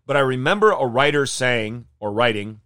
But 0.06 0.16
I 0.16 0.22
remember 0.22 0.72
a 0.72 0.88
writer 0.88 1.26
saying 1.26 1.86
or 2.00 2.14
writing, 2.14 2.62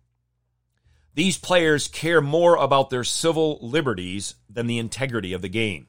these 1.16 1.40
players 1.40 1.88
care 1.88 2.22
more 2.22 2.56
about 2.56 2.92
their 2.92 3.04
civil 3.04 3.58
liberties 3.64 4.36
than 4.48 4.68
the 4.68 4.78
integrity 4.78 5.34
of 5.34 5.42
the 5.42 5.50
game. 5.50 5.88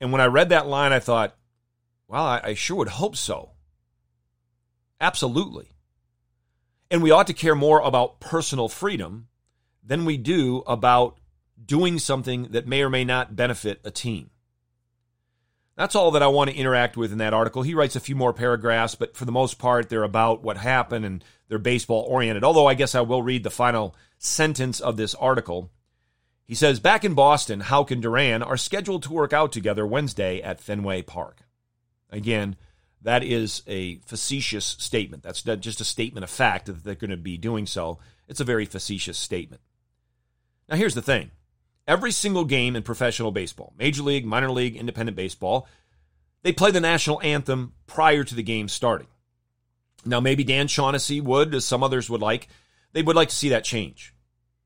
And 0.00 0.12
when 0.12 0.20
I 0.20 0.26
read 0.26 0.50
that 0.50 0.68
line, 0.68 0.92
I 0.92 1.00
thought, 1.00 1.36
well, 2.06 2.24
I, 2.24 2.40
I 2.44 2.54
sure 2.54 2.76
would 2.76 2.90
hope 2.90 3.16
so. 3.16 3.50
Absolutely. 5.00 5.72
And 6.92 7.02
we 7.02 7.10
ought 7.10 7.26
to 7.26 7.34
care 7.34 7.56
more 7.56 7.80
about 7.80 8.20
personal 8.20 8.68
freedom 8.68 9.26
than 9.82 10.04
we 10.04 10.16
do 10.16 10.62
about 10.68 11.18
doing 11.64 11.98
something 11.98 12.52
that 12.52 12.68
may 12.68 12.82
or 12.82 12.88
may 12.88 13.02
not 13.04 13.34
benefit 13.34 13.80
a 13.82 13.90
team. 13.90 14.30
That's 15.76 15.94
all 15.94 16.10
that 16.12 16.22
I 16.22 16.28
want 16.28 16.48
to 16.50 16.56
interact 16.56 16.96
with 16.96 17.12
in 17.12 17.18
that 17.18 17.34
article. 17.34 17.62
He 17.62 17.74
writes 17.74 17.96
a 17.96 18.00
few 18.00 18.16
more 18.16 18.32
paragraphs, 18.32 18.94
but 18.94 19.14
for 19.14 19.26
the 19.26 19.32
most 19.32 19.58
part, 19.58 19.88
they're 19.88 20.02
about 20.02 20.42
what 20.42 20.56
happened 20.56 21.04
and 21.04 21.22
they're 21.48 21.58
baseball 21.58 22.06
oriented. 22.08 22.44
Although 22.44 22.66
I 22.66 22.74
guess 22.74 22.94
I 22.94 23.02
will 23.02 23.22
read 23.22 23.42
the 23.42 23.50
final 23.50 23.94
sentence 24.18 24.80
of 24.80 24.96
this 24.96 25.14
article. 25.14 25.70
He 26.46 26.54
says, 26.54 26.80
Back 26.80 27.04
in 27.04 27.12
Boston, 27.14 27.60
Houck 27.60 27.90
and 27.90 28.00
Duran 28.00 28.42
are 28.42 28.56
scheduled 28.56 29.02
to 29.02 29.12
work 29.12 29.34
out 29.34 29.52
together 29.52 29.86
Wednesday 29.86 30.40
at 30.40 30.60
Fenway 30.60 31.02
Park. 31.02 31.40
Again, 32.08 32.56
that 33.02 33.22
is 33.22 33.62
a 33.66 33.96
facetious 33.98 34.64
statement. 34.64 35.22
That's 35.22 35.42
just 35.42 35.80
a 35.80 35.84
statement 35.84 36.24
of 36.24 36.30
fact 36.30 36.66
that 36.66 36.84
they're 36.84 36.94
going 36.94 37.10
to 37.10 37.16
be 37.16 37.36
doing 37.36 37.66
so. 37.66 37.98
It's 38.28 38.40
a 38.40 38.44
very 38.44 38.64
facetious 38.64 39.18
statement. 39.18 39.60
Now, 40.68 40.76
here's 40.76 40.94
the 40.94 41.02
thing 41.02 41.30
every 41.86 42.12
single 42.12 42.44
game 42.44 42.76
in 42.76 42.82
professional 42.82 43.32
baseball, 43.32 43.72
major 43.78 44.02
league, 44.02 44.24
minor 44.24 44.50
league, 44.50 44.76
independent 44.76 45.16
baseball, 45.16 45.68
they 46.42 46.52
play 46.52 46.70
the 46.70 46.80
national 46.80 47.20
anthem 47.22 47.72
prior 47.86 48.24
to 48.24 48.34
the 48.34 48.42
game 48.42 48.68
starting. 48.68 49.08
Now, 50.04 50.20
maybe 50.20 50.44
Dan 50.44 50.68
Shaughnessy 50.68 51.20
would, 51.20 51.54
as 51.54 51.64
some 51.64 51.82
others 51.82 52.08
would 52.08 52.20
like, 52.20 52.48
they 52.92 53.02
would 53.02 53.16
like 53.16 53.28
to 53.30 53.36
see 53.36 53.48
that 53.48 53.64
change. 53.64 54.14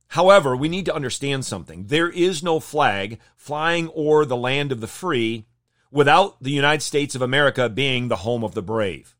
However, 0.08 0.56
we 0.56 0.68
need 0.68 0.86
to 0.86 0.94
understand 0.94 1.44
something. 1.44 1.86
There 1.86 2.10
is 2.10 2.42
no 2.42 2.60
flag 2.60 3.20
flying 3.36 3.90
o'er 3.96 4.24
the 4.24 4.36
land 4.36 4.72
of 4.72 4.80
the 4.80 4.86
free 4.86 5.46
without 5.90 6.42
the 6.42 6.50
United 6.50 6.82
States 6.82 7.14
of 7.14 7.22
America 7.22 7.68
being 7.68 8.08
the 8.08 8.16
home 8.16 8.44
of 8.44 8.54
the 8.54 8.62
brave. 8.62 9.16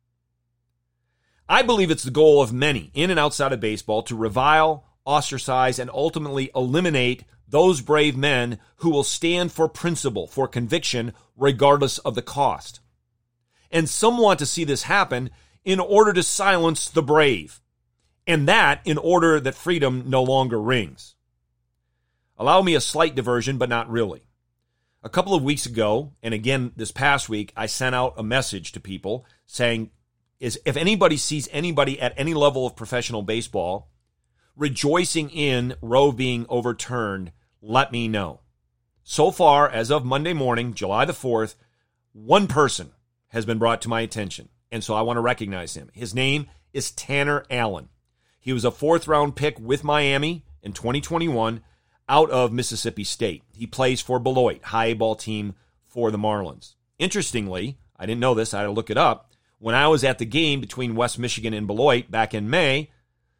I 1.49 1.63
believe 1.63 1.91
it's 1.91 2.05
the 2.05 2.11
goal 2.11 2.43
of 2.43 2.53
many 2.53 2.91
in 2.95 3.11
and 3.11 3.19
outside 3.19 3.53
of 3.53 3.61
baseball 3.61 4.03
to 4.05 4.17
revile, 4.17 4.85
ostracize, 5.07 5.79
and 5.79 5.91
ultimately 5.91 6.51
eliminate 6.55 7.25
those 7.51 7.81
brave 7.81 8.17
men 8.17 8.59
who 8.77 8.91
will 8.91 9.05
stand 9.05 9.53
for 9.53 9.69
principle, 9.69 10.27
for 10.27 10.49
conviction, 10.49 11.13
regardless 11.37 11.99
of 11.99 12.15
the 12.15 12.23
cost. 12.23 12.81
And 13.71 13.89
some 13.89 14.19
want 14.19 14.39
to 14.39 14.47
see 14.47 14.65
this 14.65 14.85
happen 14.85 15.31
in 15.65 15.79
order 15.79 16.13
to 16.13 16.23
silence 16.23 16.89
the 16.89 17.03
brave, 17.03 17.61
and 18.27 18.49
that 18.49 18.81
in 18.85 18.99
order 18.99 19.41
that 19.41 19.55
freedom 19.55 20.05
no 20.07 20.23
longer 20.23 20.61
rings. 20.61 21.15
Allow 22.39 22.63
me 22.63 22.75
a 22.75 22.81
slight 22.81 23.15
diversion, 23.15 23.59
but 23.59 23.69
not 23.69 23.91
really. 23.91 24.23
A 25.03 25.11
couple 25.11 25.35
of 25.35 25.43
weeks 25.43 25.67
ago, 25.67 26.13
and 26.23 26.33
again 26.35 26.73
this 26.77 26.93
past 26.93 27.29
week, 27.29 27.53
I 27.57 27.67
sent 27.67 27.95
out 27.95 28.15
a 28.17 28.23
message 28.23 28.73
to 28.73 28.81
people 28.81 29.27
saying, 29.47 29.91
is 30.39 30.59
if 30.65 30.77
anybody 30.77 31.17
sees 31.17 31.49
anybody 31.53 32.01
at 32.01 32.15
any 32.17 32.35
level 32.35 32.67
of 32.67 32.77
professional 32.77 33.23
baseball 33.23 33.91
rejoicing 34.57 35.31
in 35.31 35.75
Roe 35.81 36.13
being 36.13 36.47
overturned, 36.49 37.33
let 37.63 37.93
me 37.93 38.09
know. 38.09 38.41
So 39.03 39.31
far, 39.31 39.69
as 39.69 39.91
of 39.91 40.05
Monday 40.05 40.33
morning, 40.33 40.75
July 40.75 41.05
the 41.05 41.13
4th, 41.13 41.57
one 42.13 42.47
person 42.47 42.93
has 43.29 43.45
been 43.45 43.59
brought 43.59 43.83
to 43.83 43.89
my 43.89 44.01
attention. 44.01 44.49
And 44.71 44.85
so 44.85 44.95
I 44.95 45.03
want 45.03 45.17
to 45.17 45.23
recognize 45.23 45.75
him. 45.75 45.91
His 45.93 46.15
name 46.15 46.47
is 46.73 46.93
Tanner 46.93 47.45
Allen. 47.51 47.89
He 48.39 48.53
was 48.53 48.65
a 48.65 48.71
fourth 48.71 49.09
round 49.09 49.37
pick 49.37 49.59
with 49.59 49.85
Miami 49.85 50.45
in 50.63 50.73
2021 50.73 51.63
out 52.09 52.31
of 52.31 52.53
Mississippi 52.53 53.05
State. 53.05 53.43
He 53.53 53.67
plays 53.67 54.01
for 54.01 54.19
Beloit, 54.19 54.63
high 54.65 54.95
ball 54.95 55.17
team 55.17 55.55
for 55.87 56.11
the 56.11 56.19
Marlins. 56.19 56.75
Interestingly, 56.99 57.79
I 57.97 58.07
didn't 58.07 58.21
know 58.21 58.35
this, 58.35 58.55
I 58.55 58.61
had 58.61 58.67
to 58.67 58.73
look 58.73 58.91
it 58.91 58.97
up. 58.97 59.33
When 59.59 59.75
I 59.75 59.89
was 59.89 60.05
at 60.05 60.19
the 60.19 60.25
game 60.25 60.61
between 60.61 60.95
West 60.95 61.19
Michigan 61.19 61.53
and 61.53 61.67
Beloit 61.67 62.11
back 62.11 62.33
in 62.33 62.49
May, 62.49 62.91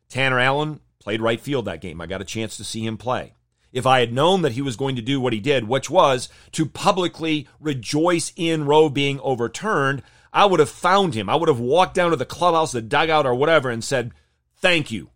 Tanner 0.09 0.39
Allen 0.39 0.81
played 0.99 1.23
right 1.23 1.41
field 1.41 1.65
that 1.65 1.81
game. 1.81 2.01
I 2.01 2.07
got 2.07 2.21
a 2.21 2.27
chance 2.27 2.57
to 2.59 2.65
see 2.65 2.85
him 2.85 2.99
play 2.99 3.35
if 3.73 3.87
I 3.87 4.01
had 4.01 4.13
known 4.13 4.43
that 4.43 4.53
he 4.53 4.63
was 4.63 4.77
going 4.77 4.97
to 4.97 5.03
do 5.03 5.21
what 5.21 5.33
he 5.33 5.41
did, 5.41 5.69
which 5.69 5.91
was 5.91 6.29
to 6.53 6.67
publicly 6.67 7.49
rejoice 7.61 8.33
in 8.37 8.65
Roe 8.65 8.89
being 8.89 9.21
overturned, 9.21 10.03
I 10.33 10.47
would 10.47 10.61
have 10.61 10.71
found 10.71 11.15
him. 11.15 11.29
I 11.29 11.37
would 11.37 11.49
have 11.49 11.61
walked 11.61 11.95
down 11.95 12.11
to 12.11 12.17
the 12.17 12.25
clubhouse, 12.25 12.73
the 12.73 12.83
dugout, 12.83 13.27
or 13.27 13.35
whatever, 13.35 13.71
and 13.71 13.83
said, 13.83 14.13
Thank 14.57 14.91
you. 14.91 15.11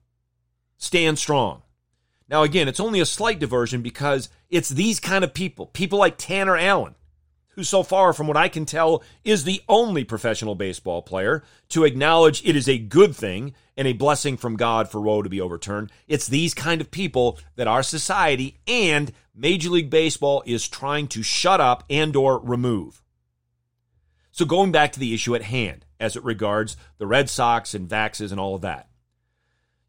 Stand 0.79 1.19
strong. 1.19 1.63
Now, 2.29 2.43
again, 2.43 2.69
it's 2.69 2.81
only 2.81 3.01
a 3.01 3.07
slight 3.07 3.39
diversion 3.39 3.83
because 3.83 4.29
it's 4.49 4.71
these 4.71 4.99
kind 4.99 5.25
of 5.25 5.35
people, 5.35 5.67
people 5.67 5.99
like 5.99 6.17
Tanner 6.17 6.57
Allen, 6.57 6.95
who, 7.55 7.65
so 7.65 7.83
far 7.83 8.13
from 8.13 8.27
what 8.27 8.37
I 8.37 8.49
can 8.49 8.65
tell, 8.65 9.03
is 9.25 9.45
the 9.45 9.63
only 9.69 10.05
professional 10.05 10.55
baseball 10.55 11.03
player 11.03 11.43
to 11.71 11.85
acknowledge 11.85 12.45
it 12.45 12.57
is 12.57 12.69
a 12.69 12.79
good 12.79 13.15
thing 13.15 13.55
and 13.77 13.89
a 13.89 13.93
blessing 13.93 14.37
from 14.37 14.57
God 14.57 14.89
for 14.89 15.01
Roe 15.01 15.23
to 15.23 15.29
be 15.29 15.41
overturned. 15.41 15.91
It's 16.07 16.27
these 16.27 16.55
kind 16.55 16.81
of 16.81 16.91
people 16.91 17.39
that 17.57 17.69
our 17.69 17.83
society 17.83 18.59
and 18.67 19.13
Major 19.35 19.71
League 19.71 19.91
Baseball 19.91 20.43
is 20.47 20.69
trying 20.69 21.09
to 21.09 21.23
shut 21.23 21.61
up 21.61 21.85
and 21.91 22.15
or 22.15 22.39
remove. 22.39 23.03
So 24.31 24.45
going 24.45 24.73
back 24.73 24.93
to 24.93 25.01
the 25.01 25.15
issue 25.15 25.35
at 25.35 25.43
hand 25.43 25.87
as 26.01 26.17
it 26.17 26.25
regards 26.25 26.77
the 26.99 27.07
Red 27.07 27.31
Sox 27.31 27.75
and 27.75 27.89
vaxes 27.89 28.31
and 28.31 28.41
all 28.41 28.55
of 28.55 28.63
that. 28.63 28.89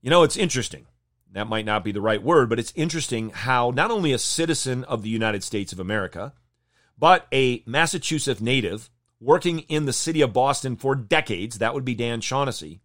You 0.02 0.10
know, 0.10 0.24
it's 0.24 0.38
interesting. 0.38 0.86
That 1.32 1.48
might 1.48 1.66
not 1.66 1.84
be 1.84 1.92
the 1.92 2.02
right 2.02 2.22
word, 2.22 2.48
but 2.48 2.60
it's 2.60 2.72
interesting 2.76 3.32
how 3.32 3.72
not 3.72 3.92
only 3.92 4.14
a 4.14 4.20
citizen 4.20 4.84
of 4.86 5.02
the 5.02 5.10
United 5.10 5.44
States 5.44 5.74
of 5.74 5.80
America, 5.80 6.34
but 6.98 7.28
a 7.32 7.64
Massachusetts 7.66 8.42
native 8.42 8.90
working 9.20 9.60
in 9.62 9.86
the 9.86 9.94
city 9.94 10.22
of 10.22 10.34
Boston 10.34 10.76
for 10.76 10.96
decades, 10.96 11.58
that 11.58 11.74
would 11.74 11.86
be 11.86 11.96
Dan 11.96 12.22
Shaughnessy, 12.22 12.82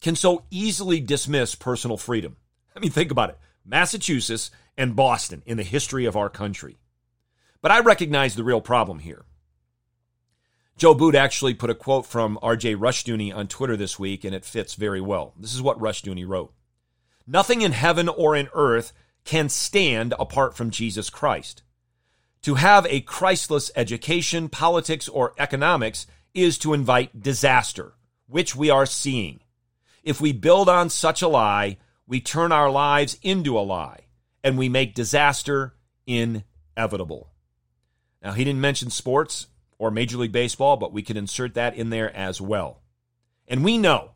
can 0.00 0.16
so 0.16 0.44
easily 0.50 1.00
dismiss 1.00 1.54
personal 1.54 1.96
freedom. 1.96 2.36
I 2.74 2.80
mean, 2.80 2.90
think 2.90 3.10
about 3.10 3.30
it 3.30 3.38
Massachusetts 3.64 4.50
and 4.76 4.96
Boston 4.96 5.42
in 5.46 5.56
the 5.56 5.62
history 5.62 6.04
of 6.04 6.16
our 6.16 6.30
country. 6.30 6.78
But 7.60 7.72
I 7.72 7.80
recognize 7.80 8.34
the 8.34 8.44
real 8.44 8.60
problem 8.60 9.00
here. 9.00 9.24
Joe 10.76 10.94
Boot 10.94 11.16
actually 11.16 11.54
put 11.54 11.70
a 11.70 11.74
quote 11.74 12.06
from 12.06 12.38
RJ 12.40 12.76
Rushdoony 12.76 13.34
on 13.34 13.48
Twitter 13.48 13.76
this 13.76 13.98
week, 13.98 14.22
and 14.22 14.32
it 14.32 14.44
fits 14.44 14.74
very 14.74 15.00
well. 15.00 15.34
This 15.36 15.52
is 15.52 15.60
what 15.60 15.80
Rushdoony 15.80 16.26
wrote 16.26 16.52
Nothing 17.26 17.62
in 17.62 17.72
heaven 17.72 18.08
or 18.08 18.36
in 18.36 18.48
earth 18.54 18.92
can 19.24 19.48
stand 19.48 20.14
apart 20.18 20.56
from 20.56 20.70
Jesus 20.70 21.10
Christ. 21.10 21.62
To 22.42 22.54
have 22.54 22.86
a 22.86 23.00
Christless 23.00 23.70
education, 23.74 24.48
politics, 24.48 25.08
or 25.08 25.34
economics 25.38 26.06
is 26.34 26.58
to 26.58 26.74
invite 26.74 27.22
disaster, 27.22 27.94
which 28.26 28.54
we 28.54 28.70
are 28.70 28.86
seeing. 28.86 29.40
If 30.02 30.20
we 30.20 30.32
build 30.32 30.68
on 30.68 30.90
such 30.90 31.22
a 31.22 31.28
lie, 31.28 31.78
we 32.06 32.20
turn 32.20 32.52
our 32.52 32.70
lives 32.70 33.18
into 33.22 33.58
a 33.58 33.60
lie 33.60 34.06
and 34.42 34.56
we 34.56 34.68
make 34.68 34.94
disaster 34.94 35.74
inevitable. 36.06 37.32
Now, 38.22 38.32
he 38.32 38.44
didn't 38.44 38.60
mention 38.60 38.90
sports 38.90 39.48
or 39.78 39.90
Major 39.90 40.16
League 40.16 40.32
Baseball, 40.32 40.76
but 40.76 40.92
we 40.92 41.02
could 41.02 41.16
insert 41.16 41.54
that 41.54 41.76
in 41.76 41.90
there 41.90 42.14
as 42.16 42.40
well. 42.40 42.82
And 43.46 43.64
we 43.64 43.78
know 43.78 44.12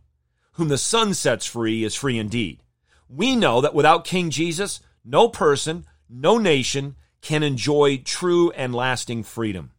whom 0.53 0.69
the 0.69 0.79
Son 0.79 1.15
sets 1.15 1.47
free 1.47 1.85
is 1.85 1.95
free 1.95 2.19
indeed. 2.19 2.63
We 3.09 3.37
know 3.37 3.61
that 3.61 3.75
without 3.75 4.05
King 4.05 4.31
Jesus, 4.31 4.81
no 5.05 5.29
person, 5.29 5.87
no 6.09 6.39
nation 6.39 6.97
can 7.23 7.43
enjoy 7.43 7.97
true 7.99 8.51
and 8.51 8.75
lasting 8.75 9.23
freedom. 9.23 9.71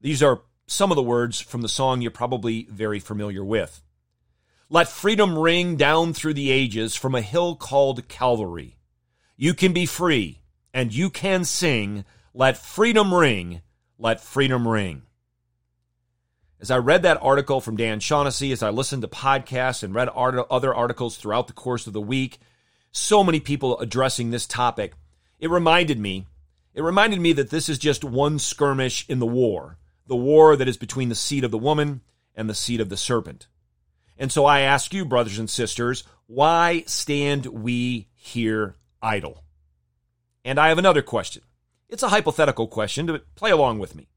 These 0.00 0.22
are 0.22 0.42
some 0.66 0.90
of 0.90 0.96
the 0.96 1.02
words 1.02 1.40
from 1.40 1.62
the 1.62 1.68
song 1.68 2.00
you're 2.00 2.10
probably 2.10 2.66
very 2.70 3.00
familiar 3.00 3.44
with. 3.44 3.82
Let 4.68 4.88
freedom 4.88 5.36
ring 5.36 5.74
down 5.74 6.12
through 6.12 6.34
the 6.34 6.52
ages 6.52 6.94
from 6.94 7.16
a 7.16 7.20
hill 7.20 7.56
called 7.56 8.06
Calvary. 8.06 8.76
You 9.36 9.52
can 9.52 9.72
be 9.72 9.84
free 9.84 10.42
and 10.72 10.94
you 10.94 11.10
can 11.10 11.44
sing. 11.44 12.04
Let 12.32 12.56
freedom 12.56 13.12
ring. 13.12 13.62
Let 13.98 14.20
freedom 14.20 14.68
ring. 14.68 15.02
As 16.60 16.70
I 16.70 16.76
read 16.76 17.02
that 17.02 17.18
article 17.20 17.60
from 17.60 17.76
Dan 17.76 18.00
Shaughnessy, 18.00 18.52
as 18.52 18.62
I 18.62 18.70
listened 18.70 19.02
to 19.02 19.08
podcasts 19.08 19.82
and 19.82 19.94
read 19.94 20.08
art- 20.14 20.46
other 20.50 20.74
articles 20.74 21.16
throughout 21.16 21.48
the 21.48 21.52
course 21.52 21.86
of 21.86 21.92
the 21.92 22.00
week, 22.00 22.38
so 22.92 23.24
many 23.24 23.40
people 23.40 23.78
addressing 23.80 24.30
this 24.30 24.46
topic, 24.46 24.92
it 25.40 25.50
reminded 25.50 25.98
me, 25.98 26.26
it 26.74 26.82
reminded 26.82 27.20
me 27.20 27.32
that 27.32 27.50
this 27.50 27.68
is 27.68 27.78
just 27.78 28.04
one 28.04 28.38
skirmish 28.38 29.04
in 29.08 29.18
the 29.18 29.26
war, 29.26 29.78
the 30.06 30.16
war 30.16 30.54
that 30.54 30.68
is 30.68 30.76
between 30.76 31.08
the 31.08 31.14
seed 31.14 31.42
of 31.42 31.50
the 31.50 31.58
woman 31.58 32.02
and 32.36 32.48
the 32.48 32.54
seed 32.54 32.80
of 32.80 32.90
the 32.90 32.96
serpent. 32.96 33.48
And 34.18 34.30
so 34.30 34.44
I 34.44 34.60
ask 34.60 34.92
you, 34.92 35.04
brothers 35.04 35.38
and 35.38 35.48
sisters, 35.48 36.04
why 36.26 36.84
stand 36.86 37.46
we 37.46 38.08
here 38.14 38.76
idle? 39.02 39.42
And 40.44 40.60
I 40.60 40.68
have 40.68 40.78
another 40.78 41.02
question. 41.02 41.42
It's 41.88 42.02
a 42.02 42.10
hypothetical 42.10 42.68
question, 42.68 43.06
but 43.06 43.34
play 43.34 43.50
along 43.50 43.78
with 43.78 43.94
me. 43.96 44.08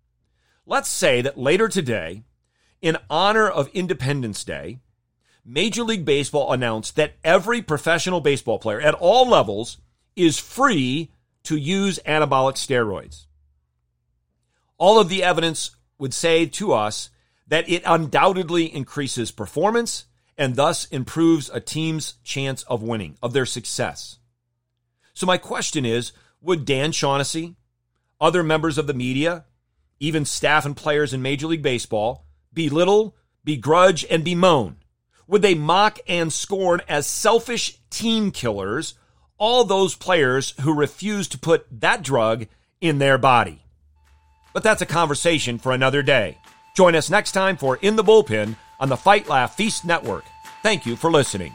Let's 0.66 0.90
say 0.90 1.22
that 1.22 1.38
later 1.38 1.68
today, 1.68 2.24
in 2.82 2.98
honor 3.10 3.50
of 3.50 3.70
Independence 3.70 4.44
Day, 4.44 4.80
Major 5.46 5.84
League 5.84 6.06
Baseball 6.06 6.54
announced 6.54 6.96
that 6.98 7.16
every 7.24 7.62
professional 7.62 8.22
baseball 8.22 8.60
player 8.60 8.80
at 8.80 8.94
all 8.94 9.28
levels 9.28 9.78
is 10.16 10.40
free 10.40 11.12
to 11.44 11.58
use 11.58 12.00
anabolic 12.06 12.56
steroids. 12.56 13.26
All 14.78 15.00
of 15.00 15.10
the 15.10 15.24
evidence 15.24 15.72
would 15.98 16.14
say 16.14 16.46
to 16.46 16.74
us 16.74 17.10
that 17.48 17.70
it 17.70 17.84
undoubtedly 17.86 18.74
increases 18.74 19.32
performance 19.32 20.06
and 20.38 20.56
thus 20.56 20.86
improves 20.86 21.50
a 21.50 21.60
team's 21.60 22.16
chance 22.24 22.64
of 22.64 22.82
winning, 22.82 23.18
of 23.22 23.34
their 23.34 23.46
success. 23.46 24.18
So, 25.14 25.26
my 25.26 25.38
question 25.38 25.86
is 25.86 26.12
would 26.42 26.66
Dan 26.66 26.92
Shaughnessy, 26.92 27.56
other 28.20 28.44
members 28.44 28.78
of 28.78 28.88
the 28.88 28.94
media, 28.94 29.46
even 30.00 30.26
staff 30.26 30.66
and 30.66 30.76
players 30.76 31.14
in 31.14 31.22
Major 31.22 31.48
League 31.48 31.62
Baseball, 31.62 32.26
belittle, 32.54 33.16
begrudge, 33.44 34.06
and 34.10 34.24
bemoan? 34.24 34.78
Would 35.28 35.42
they 35.42 35.56
mock 35.56 36.00
and 36.08 36.34
scorn 36.34 36.82
as 36.88 37.08
selfish 37.08 37.80
team 37.90 38.32
killers 38.32 38.96
all 39.38 39.64
those 39.64 39.96
players 39.96 40.54
who 40.62 40.74
refuse 40.74 41.28
to 41.30 41.40
put 41.40 41.66
that 41.82 42.04
drug 42.04 42.48
in 42.82 43.00
their 43.00 43.18
body? 43.18 43.62
But 44.54 44.64
that's 44.64 44.82
a 44.82 44.86
conversation 44.86 45.58
for 45.58 45.72
another 45.72 46.04
day. 46.04 46.38
Join 46.76 46.96
us 46.96 47.10
next 47.10 47.32
time 47.32 47.58
for 47.58 47.78
In 47.78 47.96
the 47.96 48.04
Bullpen 48.04 48.56
on 48.80 48.90
the 48.90 48.98
Fight 48.98 49.28
Laugh 49.28 49.56
Feast 49.56 49.86
Network. 49.86 50.26
Thank 50.62 50.86
you 50.86 50.96
for 50.96 51.12
listening. 51.12 51.54